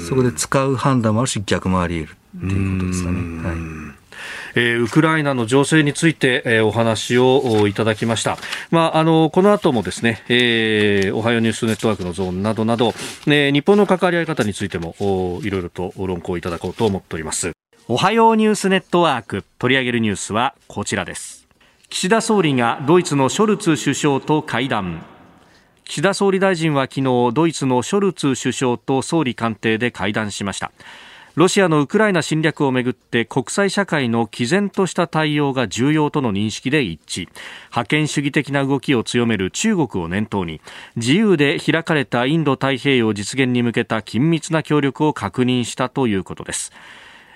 [0.07, 3.47] そこで使う判断もあるし、逆もあり得るっていうことですかね。
[3.47, 3.96] はい。
[4.55, 8.37] えー、ウクライナの情勢について、えー、お話をいただきました。
[8.71, 12.93] まあ、あの、この後もですね、えー、おはようニュースネットワークのゾーンなどなど、
[13.25, 14.95] ね、日本の関わり合い方についても、
[15.43, 17.51] いろいろと論考いただこうと思っております。
[17.87, 21.47] おはようニュースネットワーク、取り上げるニュースはこちらです。
[21.89, 25.01] 岸田総理がドイツのショルツ首相と会談。
[25.87, 30.71] 岸田総理大臣は昨日ドイツのショルツ首相と総理官邸で会談しました
[31.38, 37.30] ロシアのウクライナ侵略をめぐって国際社会の毅然とした対応が重要との認識で一致。
[37.69, 40.62] 覇権主義的な動きを強める中国を念頭に
[40.95, 46.71] 自由で開かれたインド太平洋実現に向けた緊密な協力を確認したということです。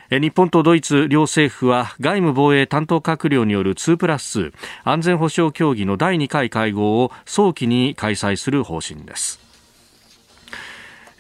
[0.10, 9.51] 日本とドイツ両政府は外務防衛担当閣僚による2プラス2安全保障協議の第2回会合を早期に開催する方針です。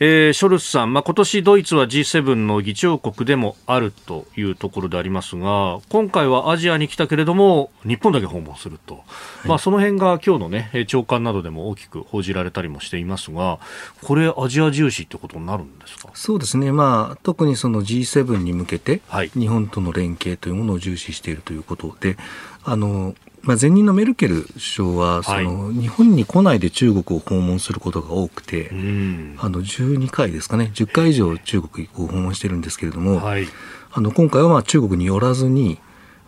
[0.03, 9.01] えー、ショルツさん、まあ、今年ドイツは G7 の議長国でもあるというところでありますが、今回はアジアに来たけれども、日本だけ訪問すると、は
[9.45, 13.59] い、まあ、その辺が今日の、ね、長官などでも大きく報じられたりもしていますが、
[14.01, 16.09] これ、アジア重視ってことになるんですか？
[16.15, 19.01] そうですね、まあ、特にその G7 に向けて、
[19.37, 22.17] 日本との連携というものを重視しているということで、
[22.63, 33.47] あのまあ、前任のメルケル首相はその、はい、日本に来ないで中国を訪問することが多くて、うん、あの12回ですかね、10回以上中国を訪問してるんですけれども、はい、
[33.91, 35.79] あの今回はまあ中国に寄らずに、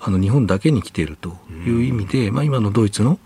[0.05, 3.19] あの日本だけに来ているという意味で、うん、まあ、今のドイツの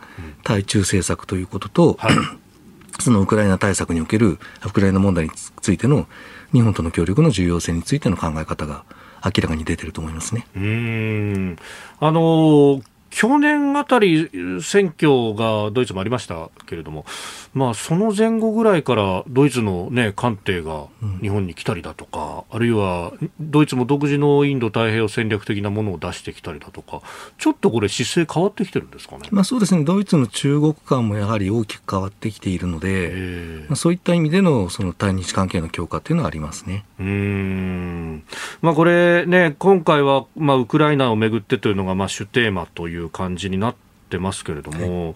[0.44, 2.16] 対中政策ということと、はい、
[3.02, 6.08] そのウクライナ対策におけるウクライナ問題についての
[6.52, 8.84] 日本との協力の重要性についての考え方が
[9.26, 10.46] 明らかに出てると思いますね。
[10.56, 11.58] うん。
[12.00, 14.30] あの去年あたり
[14.62, 17.06] 選挙がドイツもありましたけれども、
[17.54, 20.86] まあ、その前後ぐらいからドイツの、ね、艦艇が
[21.22, 27.02] 日本に来たりだとか、うん、あるいはドイツも独自のインド太平洋戦略的なものを出してきたりだとか、
[27.38, 36.86] ちょっとこれ、姿勢変わってきてるんですかね、まあ、そうですね、ドイツの中国間もやはり大きく変わってきているので、まあ、そういった意味でのその対日関係の強化というのはありますね。
[37.00, 38.24] うん、
[38.62, 43.76] まあ、これね、今回は、まあ、ウクライナをめぐってというのがまあ主テーマという感じになっ
[44.10, 45.16] てますけれども、はい、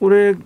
[0.00, 0.36] これ、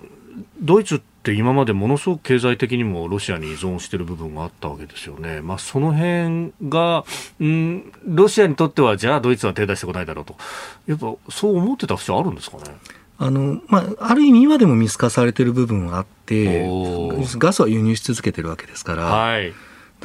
[0.61, 7.05] ドイツって今までものすごく経済的にもロシアに依存している部分があったわけですよね、まあ、その辺が、
[7.41, 10.37] うん、ロシアにとっては、じゃあドイツは手出してこないだろうと、
[10.87, 12.65] やっぱそう思ってた節はあるんですかね？
[13.19, 16.69] あのまあ、ある意味今でも見透かされている部分はあって、
[17.39, 19.55] ガスは輸入し続けてるわけですから、はい、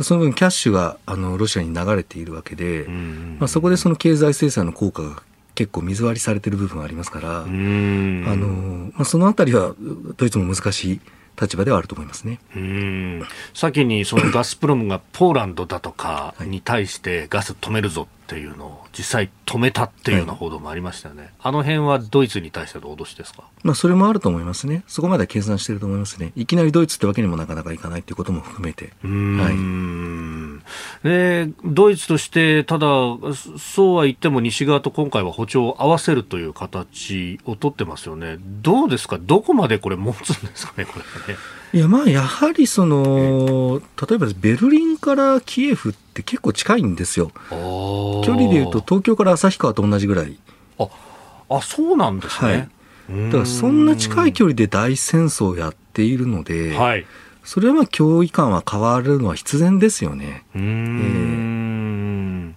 [0.02, 2.88] その分キャッシュがあのロシアに流れているわけで、
[3.38, 5.24] まあ、そこでその経済制裁の効果が
[5.62, 9.76] 結構水割りされてる部分がありますから、あのまあ、そのあたりは
[10.18, 11.02] ドイツも難しい
[11.40, 12.40] 立場ではあると思いますね。
[12.56, 13.24] うん。
[13.54, 28.94] 先にそのガスプロムがポーランドだとかに対してガス止めるぞっていうのを実際止めたっていうような報道もありましたよね、はい、あの辺はドイツに対しての脅しですか、まあ、それもあると思いますね、そこまでは計算していると思いますね、いきなりドイツってわけにもなかなかいかないということも含めて。
[29.04, 30.62] は
[31.04, 32.88] い、でドイツとして、ただ、
[33.58, 40.94] そうは言っても西側と今回は歩調を合わせるという形を取ってますよね、どうですか、どこまでこれ、持つんですかね、こ
[41.28, 41.40] れね。
[41.74, 47.32] いやまあやはりその例えばベルリンからキエフって結構近いんですよ。
[47.50, 50.38] 距離でいうと東京から旭川と同じぐらい。
[50.78, 50.90] あ
[51.50, 52.52] あそうなんですね。
[52.52, 57.06] はい、だからそんな近い距離で大戦争をやっているので、はい、
[57.44, 60.44] それはまあ脅威感は変わるのは必然ですよね。
[60.54, 62.56] うん、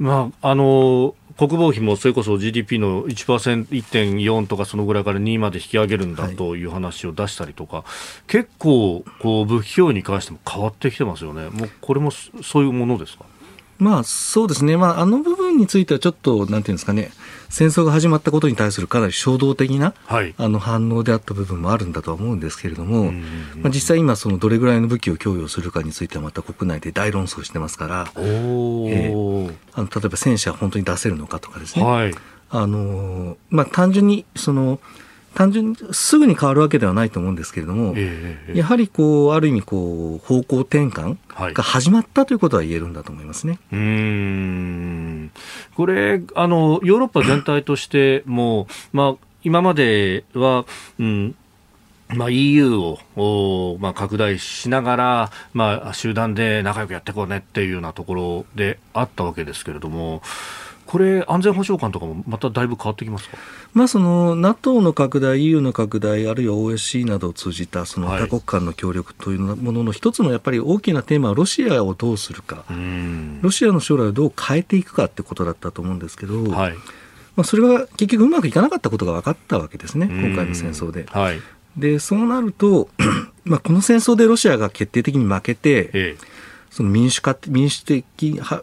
[0.00, 7.84] えー、まああの国防費もそれこそ GDP の1%、1.4とかそのぐらいから2まで引き上げるんだという話を出したりとか、はい、
[8.26, 13.24] 結構こう、武器供与に関しても変わってきてますよね、もうこれもそういうものですか？
[13.78, 17.10] まあそうですね、まあ、あの部分についてはちょっと、なんていうんですかね、
[17.48, 23.12] 戦争が始まったことに対するかなり衝動的な、はい、あの反応であった部分もあるんだとは思うんですけれども、
[23.56, 32.14] まあ、実際今、そのどれぐらいの武器を供与するかについてはまた国内で大論争してますから、えー、あの例えば戦車本当に出せるのかとかですね、はい、
[32.50, 34.80] あのまあ、単純にその
[35.38, 41.16] 単純にすぐに変わるわけではないと思うんですけれども、えー、やはりこうある意味こう方向転換
[41.54, 43.60] が始まったということは言えるんだと思いますね。
[43.72, 45.30] うん。
[45.76, 50.64] これあのヨーロッパ全体として も、まあ、今までは、
[50.98, 51.36] うん
[52.08, 52.72] まあ、EU
[53.14, 60.20] を、まあ、拡大しながら、まあ、集団で仲良くやっていこうねっていうようなところであったわけですけれども、
[60.88, 63.36] これ、安全保障観とかもまただいぶ変わってきますか、
[63.74, 72.64] まあ、その NATO の拡大、EU の拡大、あるいは OSC などを通じたその多国間の協力というものの一つのやっぱり大きなテーマはロシアをどうするか、
[73.42, 81.04] ロシアの将来をどう変えていくかってことだったと思うんですけど、はい、まあ、それは結局うまくいかなかったことが分かったわけですね、今回の戦争で。
[81.10, 81.40] はい、
[81.76, 82.88] でそうなると、
[83.44, 86.37] まあ、この戦争でロシアが決定的に負けて、ええ
[86.70, 88.04] その民主化民主的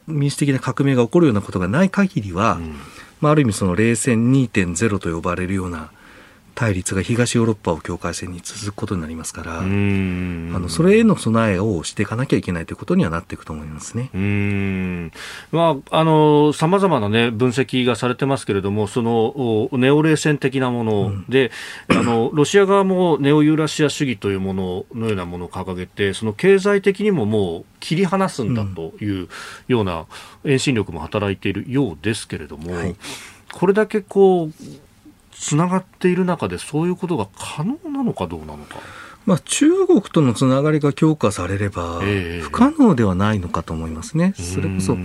[0.08, 2.76] 民主的な革命が起こるようなことがない限りは、うん、
[3.22, 5.92] まあ、ある意味その冷戦2.0と呼ばれるような
[6.56, 14.10] 対立が東ヨーロッパを境界線に続くことになりますから、あのそれへの備えをしていかなきゃいけないということにはなっていくと思いますね。
[14.14, 15.12] うん。
[15.52, 21.52] まあ、あの、様々なね、分析がされてますけれども、その、ネオ冷戦的なもので、
[21.90, 29.28] うん、あの、 ロシア側もネオユーラシア主義というもののようなものを掲げて、その経済的にももう切り離すんだという
[29.68, 30.06] ような
[30.46, 32.96] 遠心力も働いているようですけれども、はい、
[33.54, 34.52] これだけこう、
[35.38, 38.78] つながっている中でそういうことが可能なのかどうなのか。
[39.26, 42.00] まあ、中国とのつながりが強化されれば、
[42.42, 44.34] 不可能ではないのかと思いますね。
[44.38, 44.96] それこそ、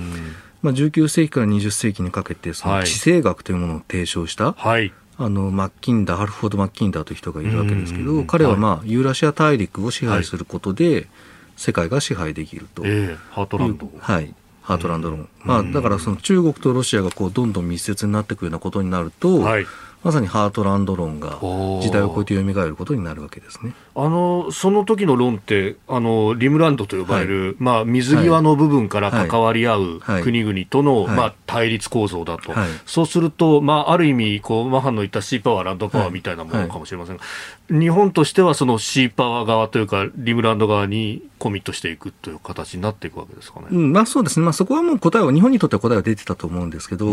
[0.63, 11.09] まあ、19世紀から20世紀にかけて、その地政学というものを提唱した、はい、あのマッキンダー、ハルフォード・マッキンダーという人がいるわけですけど、彼は、まあ、ユーラシア大陸を支配することで、
[11.57, 12.83] 世界が支配できると。
[12.85, 13.91] えー、ハートランド。
[13.99, 14.35] はい。
[14.63, 15.29] ハートランド論。
[15.45, 19.67] まあ、だからその中国とロシアがこうどんどん密接になっていくようなことになると、はい、
[20.03, 21.39] まさにハートランド論が
[21.83, 23.75] 時代を超えて蘇ることになるわけですね。
[23.95, 37.23] あのその時の論ってあのリムランドと呼ばれる、はい、まあ、水際の部分から関わり合う国々との、はい、まあ、対立構造だと、はい、そうすると、まあ、ある意味こう、マハンの言ったシーパワー、ランドパワーみたいなものかもしれませんが、
[37.69, 47.07] 日本としてはそのシーパワー側というか、リムランド側にコミットしていくという形になっていくわけですかね、うん、まあ、そうですね、まあ、そこはもう答えは、日本にとっては答えが出てたと思うんですけど、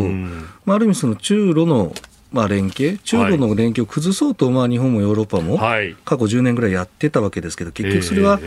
[0.66, 1.94] まあ、ある意味、その中ロの
[2.32, 8.40] まあ、連携、中ロの連携を崩そうと、まあ、日本もヨーロッパも過去10年ぐらいやってたわけですけど、結局それは、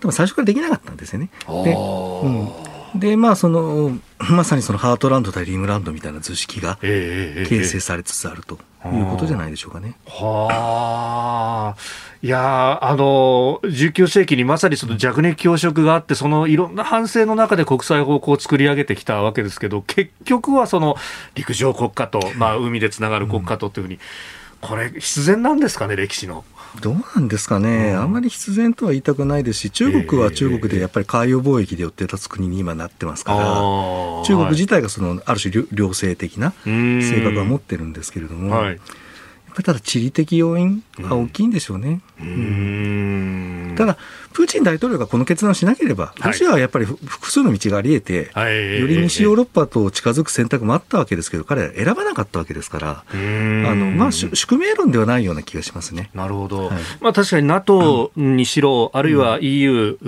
[0.00, 1.30] 多分最初からできなかったんですよね。
[1.46, 2.48] で、うん、
[2.94, 9.96] でまあその、まさにそのハートランド対リムランドみたいな図式が形成されつつあるということじゃないでしょうかね。
[10.06, 11.80] はあ。
[12.22, 20.96] いやあの、19世紀にまさにその弱肉強食があって、そのいろんな反省の中で国際法を作り上げてきたわけですけど、結局はその
[21.34, 23.98] 陸上国家と、まあ、海でつながる国家とっていうふうに、
[24.60, 26.44] これ、必然なんですかね、歴史の。
[26.80, 33.38] どうなんですかね、うん、あんまり必然とは言いたくないですし、中国は中国でやっぱり海洋貿易で寄って立つ国に今なってますから、
[34.24, 42.00] 中国自体がそのある種、両性的な性格は持ってるんですけれども、はい、やっぱりただ地理的要因が大きいんでしょうね。
[42.20, 43.74] うん。
[43.76, 43.98] ただ、
[44.32, 56.10] プーチン大統領がこの決断をしなければ、ロシアはやっぱり複数の道があり得て、はい、より西ヨーロッパと近づく選択もあったわけですけど、彼ら選ばなかったわけですから、あのまあ、宿命論ではないような気がしますね。
[56.14, 59.98] なるほど、はい、まあ、確かに NATO にしろ、うん、あるいは EU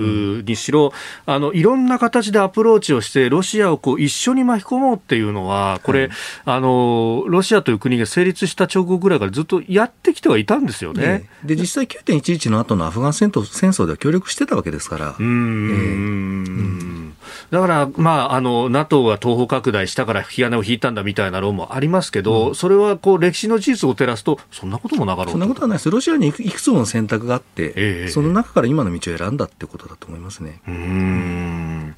[0.47, 0.93] にしろ、
[1.27, 6.11] あの、いろんな形でアプローチをして、ロシアをこう一緒に巻き込もうっていうのは、これ、はい、
[6.45, 11.29] あの、ロシアという国が成立した直後ぐらいからずっとやってきてはいたんですよね。
[11.45, 15.17] で実際9.11の後のアフガン戦争では協力してたわけですから。
[15.19, 17.15] うん、
[17.51, 25.91] だから、まあ、あの、NATO が東方拡大したから引き金を引いたんだみたいな論もありますけど、うん、それはこう歴史の事実を照らすと、そんなこともなかろうそんなことはないです。
[25.91, 30.61] ロシアにいくつもの選択があって、えー、その中から今の道を選んだってことだと思いますね。
[30.69, 31.97] うん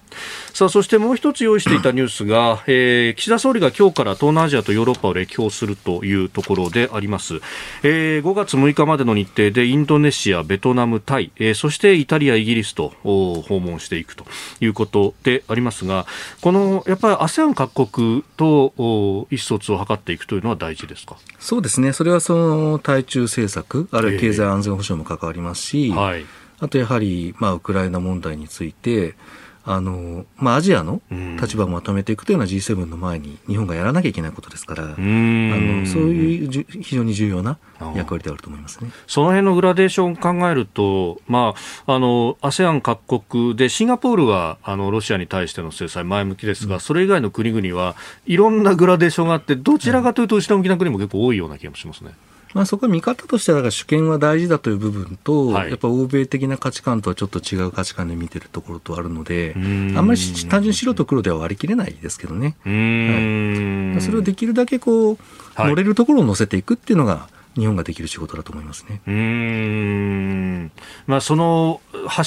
[0.54, 7.40] さあ、そしてもう一つ用意していたニュースが、えー、岸田総理が今日から東南アジアとヨーロッパを歴訪するというところであります。
[7.82, 14.26] えー、5月6日までの日程でインドネシア、ベトナム、タイ、えー、そしてイタリア、イギリスと訪問していくと
[14.60, 16.06] いうことでありますが、
[16.40, 21.16] このやっぱり ASEAN 各国と意思疎通を図っていくというのは大事ですか？
[21.40, 26.24] そうですね、それはその対中政策、あるいは経済安全保障も関わりますし、えーはい、
[26.60, 29.16] あとやはり、まあ、ウクライナ問題について、
[29.66, 31.00] あの、まあ、アジアの
[31.40, 37.58] 立場をまとめていくというのは G7 の前に日本がやらなきゃいけないことですから、あのそういう非常に重要な
[37.94, 38.90] 役割であると思いますね。
[39.06, 41.54] その辺のグラデーションを考えると、ま
[41.86, 47.96] あ、あの ASEAN 各国でシンガポールはあのロシアに対しての制裁前向きですが、うん、それ以外の国々は
[48.26, 52.12] いろんなグラデーションがあってどちらかというと後ろ向きな国も結構多いような気がしますね。
[52.54, 65.18] まあ、そこは見方としては主権は大事だという部分と、はい、やっぱ欧米的な価値観とはちょっと違う価値観で見てるところとあるので、あんまり単純に白と黒では割り切れないですけどね、はい、それをできるだけこう、
[65.58, 69.00] 乗れるところを乗せていくっていうのが、日本ができる仕事だと思いますね。
[69.06, 70.72] うん。
[71.06, 71.80] まあ、その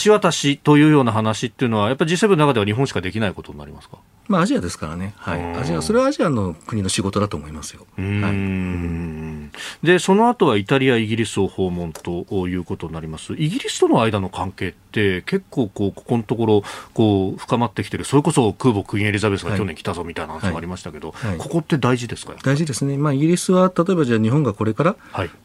[0.04, 3.98] 橋渡しというような話っていうのは、やっぱり G7 の中では日本しかできないことになりますか？
[4.28, 5.14] まあ、アジアですからね。
[5.18, 5.56] はい。
[5.56, 7.86] アジア、それはアジアの国の仕事だと思いますよ。
[7.98, 9.50] は
[9.84, 9.86] い。
[9.86, 13.34] で、その後はイタリア、イギリスを訪問ということになります。
[13.34, 16.64] イギリスとの間の関係って結構こう、ここのところ、
[16.94, 18.04] こう、深まってきてる。
[18.04, 22.34] それこそ空母クイーンエリザベスが去年来たぞみたいな話もありましたけど、はいはい、ここって大事ですか？
[22.44, 22.98] 大事ですね。
[22.98, 24.96] まあ、イギリスは、例えばじゃあ日本がこれから、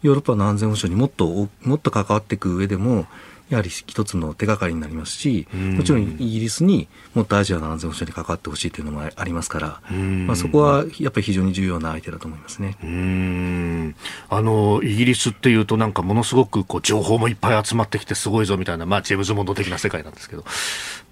[0.02, 3.06] ヨーロッパの安全保障にもっと、もっと関わっていく上でも、
[3.52, 12.78] やはり一つの手がかりになりますし、もちろんイギリスにもっとアジアの安全保障に関わってほしいというのもありますから、まあ、そこはやっぱり非常に重要な相手だと思いますね。
[12.82, 13.94] うん
[14.30, 20.44] あのイギリスっていうと、なんかものすごくこう情報もいっぱい集まってきて、すごいぞみたいな、まあ、ジェームズ・モンド的な世界なんですけど、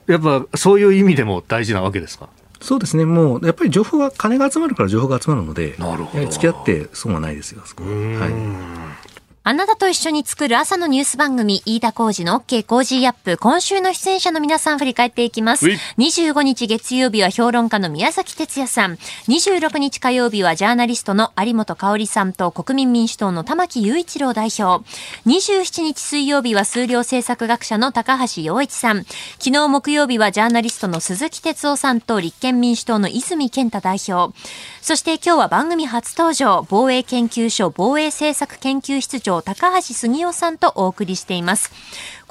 [0.07, 2.31] やっぱそういう意味でも大事なわけですか？
[2.63, 6.27] そうですね、もうやっぱり情報は、金が集まるから情報が集まるので、なるほど。
[6.27, 7.89] 付き合って損はないですよ、そこは。
[7.89, 9.00] い
[9.43, 13.39] あなたと一緒に作る朝のニュース番組、飯田浩二の OK 工事アップ。
[13.39, 15.67] 今週の出演者の皆さん振り返っていきます。
[15.97, 18.97] 25日月曜日は評論家の宮崎哲也さん。
[19.29, 24.85] 26日火曜日はジャーナリストの有本香里さんと国民民主党の玉木雄一郎代表。
[25.25, 29.05] 27日水曜日は数量政策学者の高橋洋一さん。
[29.39, 34.39] 昨日木曜日はジャーナリストの鈴木哲夫さんと立憲民主党の泉健太代表。
[34.83, 41.71] そして今日は番組初登場、防衛研究所防衛政策研究室長高橋杉雄さんとお送りしています。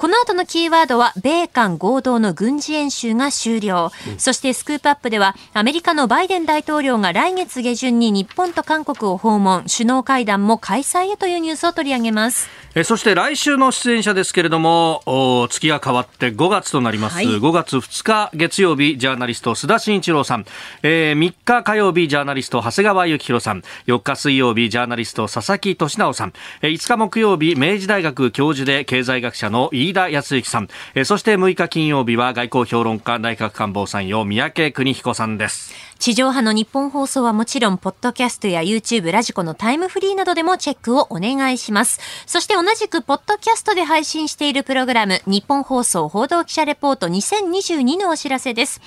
[0.00, 3.92] この後のキーワードは、米韓合同の軍事演習が終了。
[4.08, 12.48] うん、そしてスクープアップでは、アメリカのバイデン大統領が来月下旬に日本と韓国を訪問、首脳会談も開催へというニュースを取り上げます。
[12.74, 17.16] えそして来週の出演者ですけれども、お月が変わって5月となります。
[17.16, 20.46] はい、5月2日月曜日、ジャーナリスト須田慎一郎さん。
[20.82, 23.62] えー、3日火曜日、ジャーナリスト長谷川幸宏さん。
[23.86, 26.32] 4日水曜日、ジャーナリスト佐々木俊直さん。
[26.62, 30.68] えー、5日木曜日、明治大学教授で経済学者の飯田康之さん。
[30.94, 35.89] え、そして6日金曜日は外交評論家内閣官房参与三宅邦彦さんです。
[36.00, 42.00] 地上波の日本放送はもちろん、ポッドキャストや YouTube、ラジコのタイムフリーなどでもチェックをお願いします。
[42.24, 48.80] そして同じく、ポッドキャストで配信しているプログラム、日本放送報道記者レポート2022のお知らせです。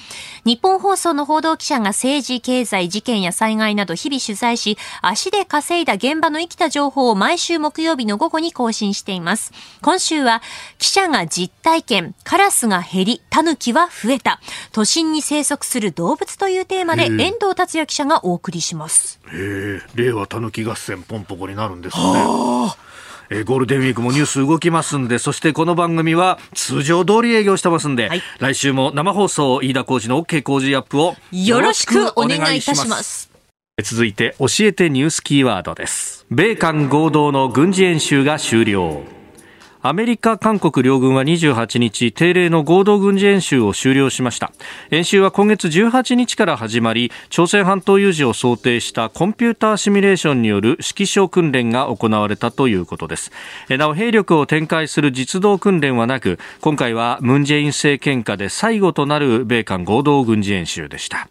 [0.43, 9.51] 日本放送の報道記者が政治、経済、事件や災害など日々取材し、足で稼いだ現場の生きた情報を毎週木曜日の午後に更新しています。
[9.83, 10.41] 今週は、
[10.79, 14.41] 記者が実体験、カラスが減り、タヌキは増えた、
[14.71, 19.19] 都心に生息する動物というテーマでで遠藤達也記者がお送りします。
[19.33, 22.03] え令和たぬき合戦ポンポコになるんですね。
[23.29, 33.31] えー、ゴールデンウィークもニュース動きますんで、そしてこの番組は通常通り営業してますんで、はい、来週も生放送飯田浩二の OK 工事アップをよろしくお願いいたします。
[33.81, 36.27] 続いて教えてニュースキーワードです。
[36.29, 39.22] 米韓合同の軍事演習が終了。
[39.85, 44.53] アメリカ、韓国両軍は28日、定例の合同軍事演習を終了しました。
[44.91, 53.33] 演習は今月18日から始まり、朝鮮半島有事を想定したコンピューターシミュレーションによる指揮所訓練が行われたということです。
[53.67, 61.27] なお、兵力を展開する実動訓練はなく、今回はムン・ジェイン政権下で最後となる米韓合同軍事演習でした。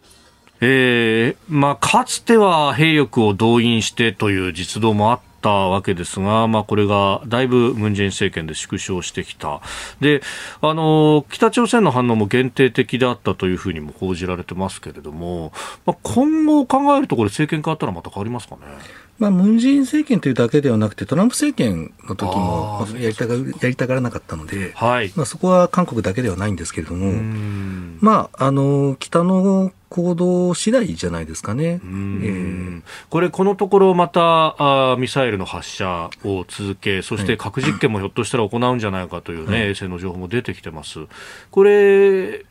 [0.61, 9.61] えーまあ、かつては兵力を動員してという実動もあったわけですが、まあ、これがだいぶムン・ジェイン政権で縮小してきた
[9.99, 10.21] で
[10.61, 15.51] あの北朝鮮の反応も限定的であったというふうにも報じられてますけれども、
[15.85, 18.61] まあ、今後考えるとこれ政権変わったらまた変わりますかね？
[19.19, 25.13] まあ、ムン・ジェイン政権というだけではなくて、トランプ政権の時もやりたがやりたがらなかったので、はい。
[25.15, 27.11] まあ、そこは韓国だけではないんですけれども、
[27.99, 31.79] まあ、あの北の行動次第じゃないですかね。
[31.83, 34.55] えー、これ、このところまた
[34.91, 40.99] あミサイルの発射を続け、そして核実験もひょっとしたら行うんじゃないかというね、はい、衛星の情報も出てきてます。
[41.51, 42.43] これ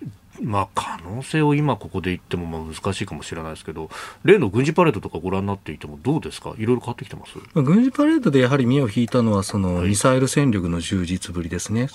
[0.42, 3.90] まあ、可能性を今ここで言ってもまあ難しいかもしれないですけど、
[4.24, 7.32] 例の軍事パレードとかご覧になっていてもどうですか、いろいろ変わってきてます？
[7.54, 11.90] 軍事パレードでやはり目を引いたのは、そのミサイル戦力の充実ぶりですね、はい、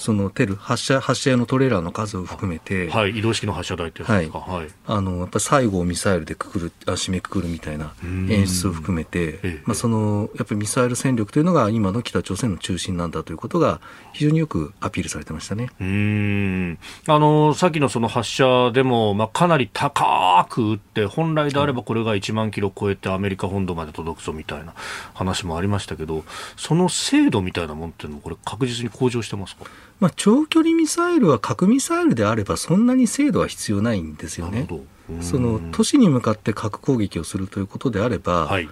[0.00, 13.80] そのテル発射発射用のトレーラーの数を含めて、はい、移動式の発射台ってやつですか、はい、あのやっぱり最後をミサイルでくくるあ締めくくるみたいな演出を含めて、まあ、そのやっぱりミサイル戦力というのが今の北朝鮮の中心なんだということが、
[14.12, 15.70] 非常によくアピールされてましたね。
[15.80, 16.78] うん。
[17.06, 24.72] あのさっきのその発射でも、まあ、かなり高く撃って、本来であればこれが1万キロ超えてアメリカ本土まで届くぞみたいな
[25.12, 26.24] 話もありましたけど、
[26.56, 29.66] その精度みたいなものっていうのも、これ、確実に向上してますか、
[29.98, 34.66] まあ、長距離ミサイルは核ミサイルであれば、そんなに精度は必要ないんですよね。
[35.20, 38.70] その都市に向かって核攻撃をするということであれば、はい。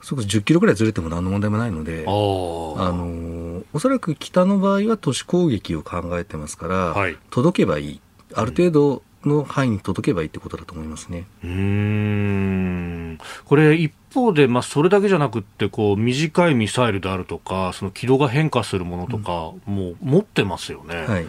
[0.00, 8.00] そこ10キロぐらいずれても何の問題もないので、あのおそらく北の場合は都市攻撃を考えてますから、はい、届けばいい、
[8.34, 11.26] ある程度の範囲に届けばいいってことだと思いますね。
[11.44, 13.18] うん。
[13.44, 20.96] これ一方で、まあ、それだけじゃなくてこう短いミサイルであるとかその軌道が変化するものとか、も持ってますよね。
[21.06, 21.26] はい、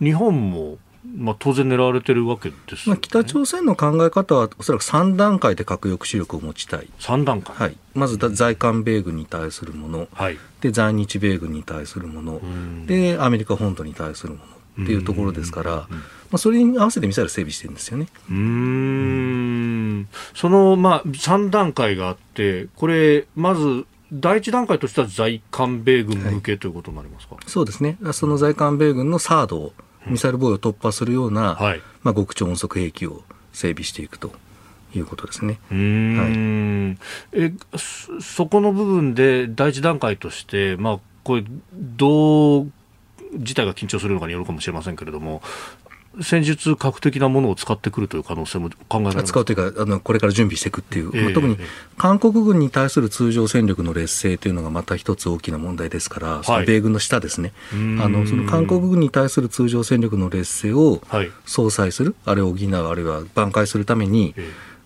[0.00, 0.78] 日本も
[1.16, 12.40] まあ、当然狙われてるわけです、ね、まあ、北朝鮮の考え方は、おそらく3段階で核抑止力を持ちたい、3段階、はい、まず在韓米軍に対するもの、はい、で在日米軍に対するもの、
[12.86, 15.88] でアメリカ本土に対するものっていうところですから、ま
[16.32, 18.08] あ、それに合わせてミサイル整備してるんですよね。
[18.30, 20.08] うん。
[20.34, 29.72] その、まあ、3段階があって、これ、まず第一段階としては在韓米軍向けということになりますか、はい、そうですね、その在韓米軍のサードを
[30.06, 33.22] ミサイル防衛を突破するような、はい、まあ、極超音速兵器を
[33.52, 34.32] 整備していくと
[34.94, 35.58] いうことですね。
[35.70, 36.96] は
[37.32, 37.52] い、え
[38.20, 42.72] そこの部分で第一段階として、まあ、これどう
[43.38, 45.42] 事態が緊張するのかによるかもしれませんけれども、
[46.22, 51.56] 戦術核的なものを使ってくるという可能性も考えられます使うというかあの、これから準備していくっていう、えー、まあ、特に
[51.98, 61.00] 韓国軍に対する通常戦力の劣勢というのがまた一つ大きな問題ですから、その米軍の下ですね、あのその韓国軍に対する通常戦力の劣勢を
[61.46, 64.34] 相殺する、あれを補う、あるいは挽回するために、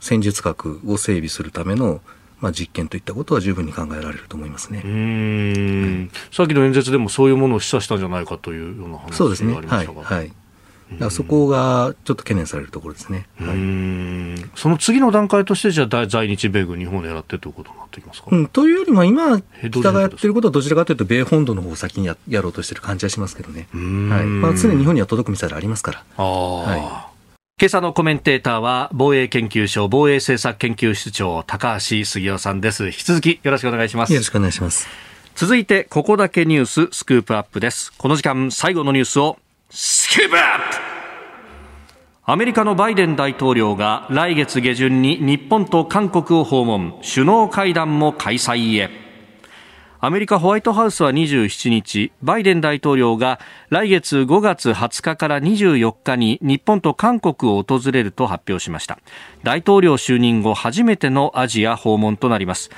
[0.01, 2.01] 戦術核を整備するための
[2.41, 9.17] まあ、実験といったことは十分に考えられると思いますね、はい、さっきの演説でもそういうものを示唆したんじゃないかというような話がありましたが。
[9.19, 9.55] そうですね。
[9.55, 10.33] はい、はい。
[11.11, 19.39] そこがちょっと懸念されるところですね、はい、その次の段階として、じゃあ、在日米軍、日本を狙ってということになってきますか、うん、というよりも、今、
[19.71, 23.79] 北がやってることは、どちらかというと、米本土の方を先にややろうとしてる感じはしますけどね、は
[24.23, 24.25] い。
[24.25, 26.05] まあ、常に日本には届くミサイルありますから。
[26.17, 26.77] あは
[27.15, 27.18] い
[27.61, 32.87] 今朝のコメンテーターは防衛研究所防衛政策研究室長高橋杉雄さんです。
[32.87, 34.13] 引き続きよろしくお願いします。
[34.13, 34.87] よろしくお願いします。
[35.35, 37.93] 続いてここだけニューススクープアップです。
[37.99, 39.39] この時間最後のニュースを
[39.71, 40.77] スクープアップ。
[42.27, 47.01] アメリカのバイデン大統領が来月下旬に日本と韓国を訪問。
[47.03, 49.08] 首脳会談も開催へ
[50.01, 59.01] アメリカホワイトハウスは27日バイデン大統領が来月5月20日から24日に日本と韓国を訪れると発表しました。
[59.43, 62.71] 大統領就任後初めてのアジア訪問となります。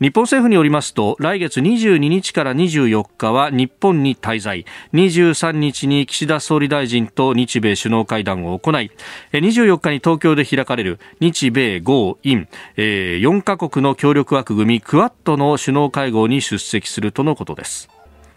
[0.00, 4.66] 日本政府によりますと来月22日から24日は日本に滞在。
[4.92, 8.90] 23日に岸田総理大臣と日米首脳会談を行い
[9.32, 17.93] 24日に東京で開かれる日米豪印4カ国の協力枠組みクアッドの首脳会合に出席するとのことです。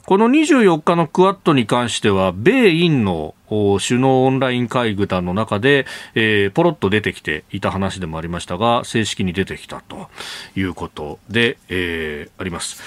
[0.07, 5.85] この24日のクアッドに関しては、米印の首脳オンライン会談の中で、
[6.15, 10.07] えー、ポロッと出てきていた話でもありましたが、正式に出てきたと
[10.55, 12.81] いうことで、えー、あります。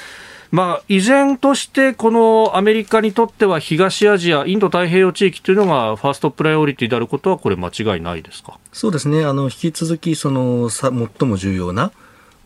[0.50, 8.58] まあ、依然としてこのアメリカにとっては東アジア、インド太平洋地域というのがファーストプライオリティであることは、これ、間違いないですか？
[8.72, 11.92] そうですね、あの引き続きそのさ最も重要な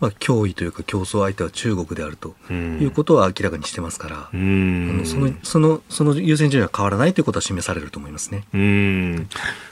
[0.00, 8.44] まあ、脅威というか競争相手は中国であるということは明らかにしてますから、あのそのそのその優先順位は変わらないということは示されると思いますね。
[8.52, 9.28] うん。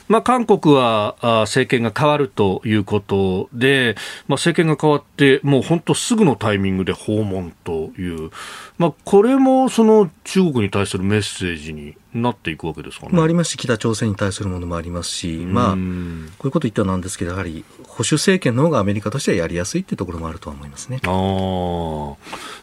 [0.07, 3.95] まあ、韓国は政権が変わるということで、
[4.27, 8.31] まあ、政権が変わって、もう本当すぐのタイミングで訪問という、
[8.77, 13.11] まあ、これもその中国に対するメッセージになっていくわけですかね。
[13.13, 20.99] まあ、ありますし、北朝鮮に対するものもありますし、まあ、こういうこと言ったらなんですけど、やはり保守政権の方がアメリカとしてはやりやすいっていうところもあるとは思いますね。
[21.05, 22.13] あ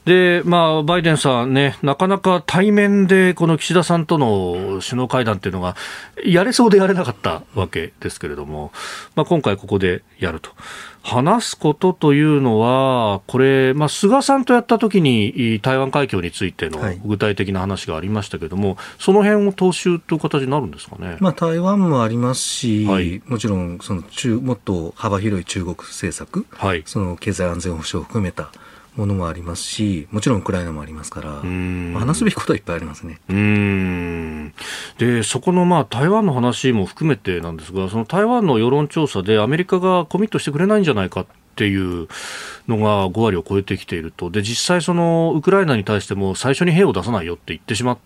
[0.04, 5.76] で、まあ、バイデンさんね、なかなか対面でこの岸田さんとの首脳会談っていうのが、
[6.24, 8.72] やれそうでやれなかったわけですけれども、
[9.16, 10.50] まあ、今回ここでやると。
[11.02, 28.50] 話すことというのは、これ、まあ、菅さんとやったときに台湾海峡についての具体的な話がありましたけれども、はい、その辺を踏襲という形になるんですかね、まあ、台湾もありますし、はい、もちろんその中もっと幅広い中国政策、はい、その経済安全保障を含めた
[29.00, 31.30] ものもありますし、もちろんウクライナもありますから、
[31.98, 33.18] 話すべきことはいっぱいありますね。
[33.28, 34.52] うん。
[34.98, 41.26] で、そこのまあ台湾の話も含めてなんですが、その台湾の世論調査でアメリカがコミットしてくれないんじゃないかっ
[41.56, 42.08] ていう
[42.68, 47.98] のが5割を超えてきていると、で実際、そのウクライナに対しても最初に兵を出さないよって言ってしまっ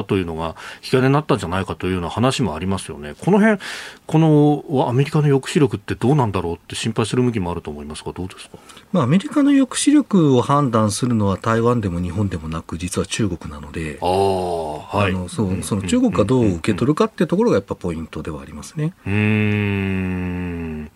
[0.00, 3.14] ったというのが引き金になったんじゃないかというような話もありますよね。
[3.20, 3.58] この辺、
[4.06, 8.58] このアメリカの抑止力ってどうなんだろうって心配する向きもあると思いますが、どうですか、
[8.92, 18.94] まあ、アメリカの抑止力を判断するのは台湾でも日本でもなく、実は中国なので、あはい、あのそうその中国がどう受け取るかっていうところがやっぱポイントではありますね。
[19.06, 20.90] うん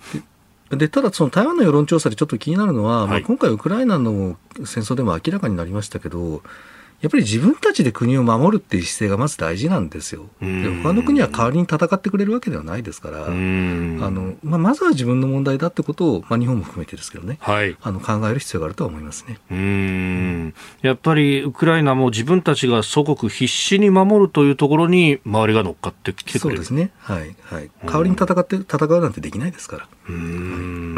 [0.76, 4.36] でただ、その台湾の世論調査でちょっと気になるのは、はい、まあ、今回、ウクライナの
[4.66, 6.42] 戦争でも明らかになりましたけど、
[7.00, 10.26] やっぱり自分たちで国を守るっていう姿勢がまず大事なんですよ。
[10.40, 10.46] で
[10.82, 19.38] 他の国は代わりに戦ってくれるわけではないですから、あのまあ、まずは自分の問題だってことを、まあ、日本も含めてですけどね、はい、あの考える必要があるとは思いますね。
[19.50, 20.54] うん。
[20.82, 26.64] やっぱりウクライナも自分たちが祖国必死に守るというところに周りが乗っかってきてくれる。
[26.64, 29.88] そうですね、はいはい、代わりに戦って戦うなんてできないですから。
[30.08, 30.96] うん。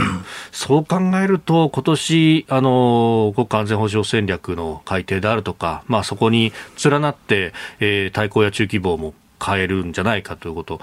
[0.52, 9.12] そう考えると、今年あの国家安全保障戦略の改定であるとか、まあ、そこに連なって、えー、対抗や中規模も
[9.44, 10.80] 変えるんじゃないかということ、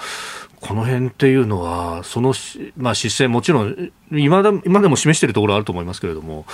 [0.60, 2.34] この辺っていうのは、その、
[2.76, 6.45] まあ、姿勢、もちろん今で今でも示しているところあると思いますけれども、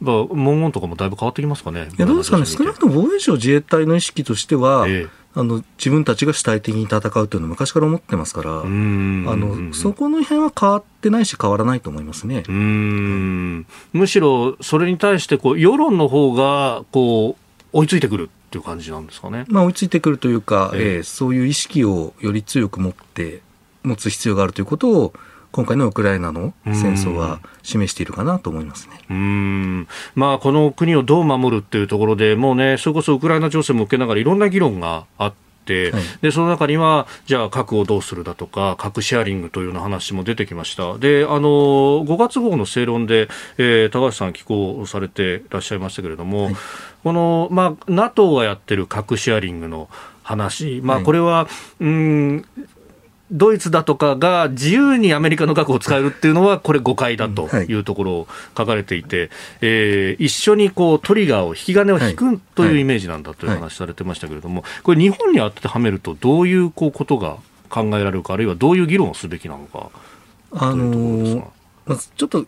[0.00, 1.88] まあ、文言とかもだいぶ変わってきますかね。
[1.98, 12.42] いやどうですかね、少なくとも防衛省、自衛隊の意識としては、えーあの自分たちが主体的に戦うというのは昔から思ってますから、あのそこの辺は変わってないし、変わらないと思いますね。
[12.48, 13.66] うん。
[13.92, 23.42] むしろそれに対してこう、世論の方がこう追いついてくるっていう感じなんですかね、まあ、追いついてくるというか、えー、えー、そういう意識をより強く持って
[23.82, 25.12] 持つ必要があるということを
[25.50, 29.00] 今回のウクライナの戦争は示しているかなと思いますね。
[29.10, 29.88] うん。
[30.14, 35.38] まあ、この国をどう守るっていうところで、もうね、それこそウクライナ情勢も受けながら、いろんな議論があって。
[35.68, 40.96] はい、でその中には、じゃあ核をどうするだとか、核シェアリングというような話も出てきました。
[40.96, 41.48] で、あの、
[42.06, 46.56] 5月号の正論で、えー、高橋さん寄稿されていらっしゃいましたけれども、はい、
[47.04, 49.88] この、まあ、NATO がやってる核シェアリングの
[50.22, 51.48] 話、まあ、これは、は
[51.80, 52.44] い、うん
[53.30, 57.74] ドイツだとかが自由にアメリカの核を使えるっていうのは、これ誤解だとい。
[57.74, 59.28] うところを書かれていて、はい、
[59.60, 67.36] えー、一緒にこうトリガーを、引き金を引くというイメージなんだという話されてましたけれども、これ、日本に当てはめると、どういうこうことが
[67.68, 69.90] 考えられるか、あるいはどういう議論をすべきなのか。
[70.52, 71.44] あのー、
[71.84, 72.46] まずちょっと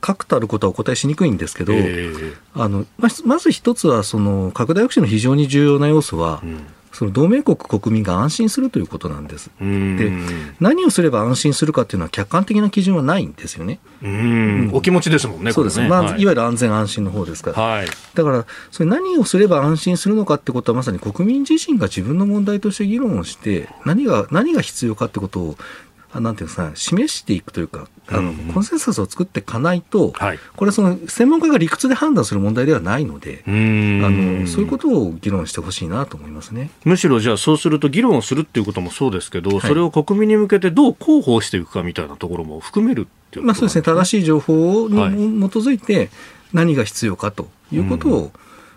[0.00, 2.86] 確たることはお答えしにくいんですけど、えー、あの
[3.24, 9.50] まず一つはその拡大抑止の非常に重要な要素は、うんその同盟国国民が安心するということなんです。
[9.60, 10.12] で、
[10.58, 13.78] 何をすれば安心するかっていうのは客観的な基準はないんですよね。
[14.02, 15.52] うん、お気持ちですもんね。
[15.52, 15.80] そうです。
[15.80, 17.62] ね、まあ、はい、いわゆる安全安心の方ですから。
[17.62, 25.56] はい、だから、それ何をすれば安心するのかってことはまさに国民自身が自分の問題として議論をして、何が、何が必要かってことを
[26.14, 36.70] なんていうか示していくというか、あの、コンセンサスを作っていかないと、はい、これその専門家が理屈で判断する問題ではないので、あのそういうことを議論してほしいなと思いますね。
[36.84, 44.96] むしろじゃあそうすると議論をするっていうこともそうですけど、はい、それを国民に向けてどう広報していくかみたいなところも含めるっていう、ね、まあそうですね、正しい情報に
[45.48, 46.10] 基づいて
[46.52, 48.32] 何が必要かということを、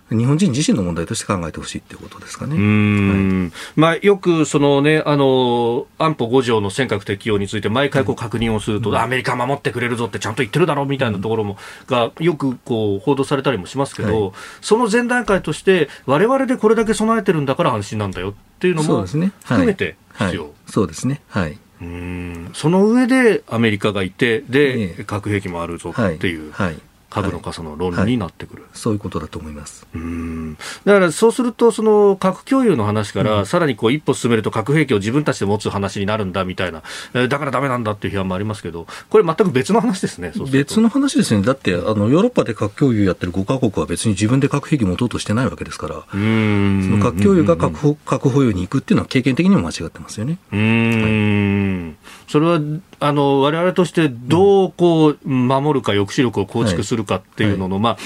[0.10, 2.56] 日本人自身の問題として考えてほしいっていうことですかね。
[2.56, 14.32] はい、まあ、よくその、ね、あの安保5条の尖閣適用について毎回こう確認をすると、うん、アメリカ守ってくれるぞってちゃんと言ってるだろうみたいなところも、がよくこう報道されたりもしますけど、はい、
[14.62, 20.54] その前段階として我々でこれだけ備えてるんだから安心なんだよっていうのも含めて必要。
[20.68, 21.22] そうですね。
[21.28, 21.58] はい。
[21.82, 26.52] うんその上でアメリカがいてで、核兵器もあるぞっていう。
[26.52, 26.82] はい、はい
[27.14, 29.86] 株の傘の論になってくる、はいはい、そういうことだと思います。
[29.94, 30.56] うん。
[30.84, 36.82] だからそうすると、その核共有の話から、さらにこう一歩進めると核兵器を自分たちで持つ話になるんだみたいな、
[37.14, 46.82] えー、だからだめなんだっていう批判もありますけど、これ、全く別の話ですね、別の話ですね、だってあのヨーロッパで核共有やってる5か国は別に自分で核兵器持とうとしてないわけですから、うん。
[46.84, 50.40] その核共有が核保核保有に行くっていうのは、経験的にも間違ってますよね。
[50.52, 52.60] うん、はい、それは
[53.00, 57.98] あの我々としてどうこう守るか抑止力を構築するかっていうのの、ま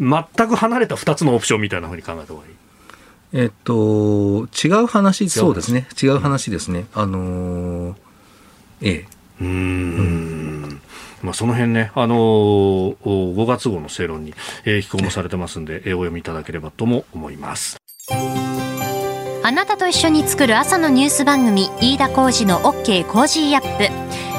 [0.00, 2.54] あ、全く離れた2つのオプションみたいなふうに考えた方がいい。
[3.36, 6.86] えっと、違う話、そうですね、違う話ですね。
[6.94, 7.96] あのー、
[8.82, 9.06] ええ。
[9.40, 10.80] うんうん
[11.22, 14.34] まあ、その辺ね、あのー、5月号の正論に、
[14.64, 17.78] えー、寄稿もされてますんで、えー、お読みいただければとも思います。
[19.42, 23.04] あなたと一緒に作る朝のニュース番組、飯田浩司の OK!
[23.06, 24.33] Cozy up!。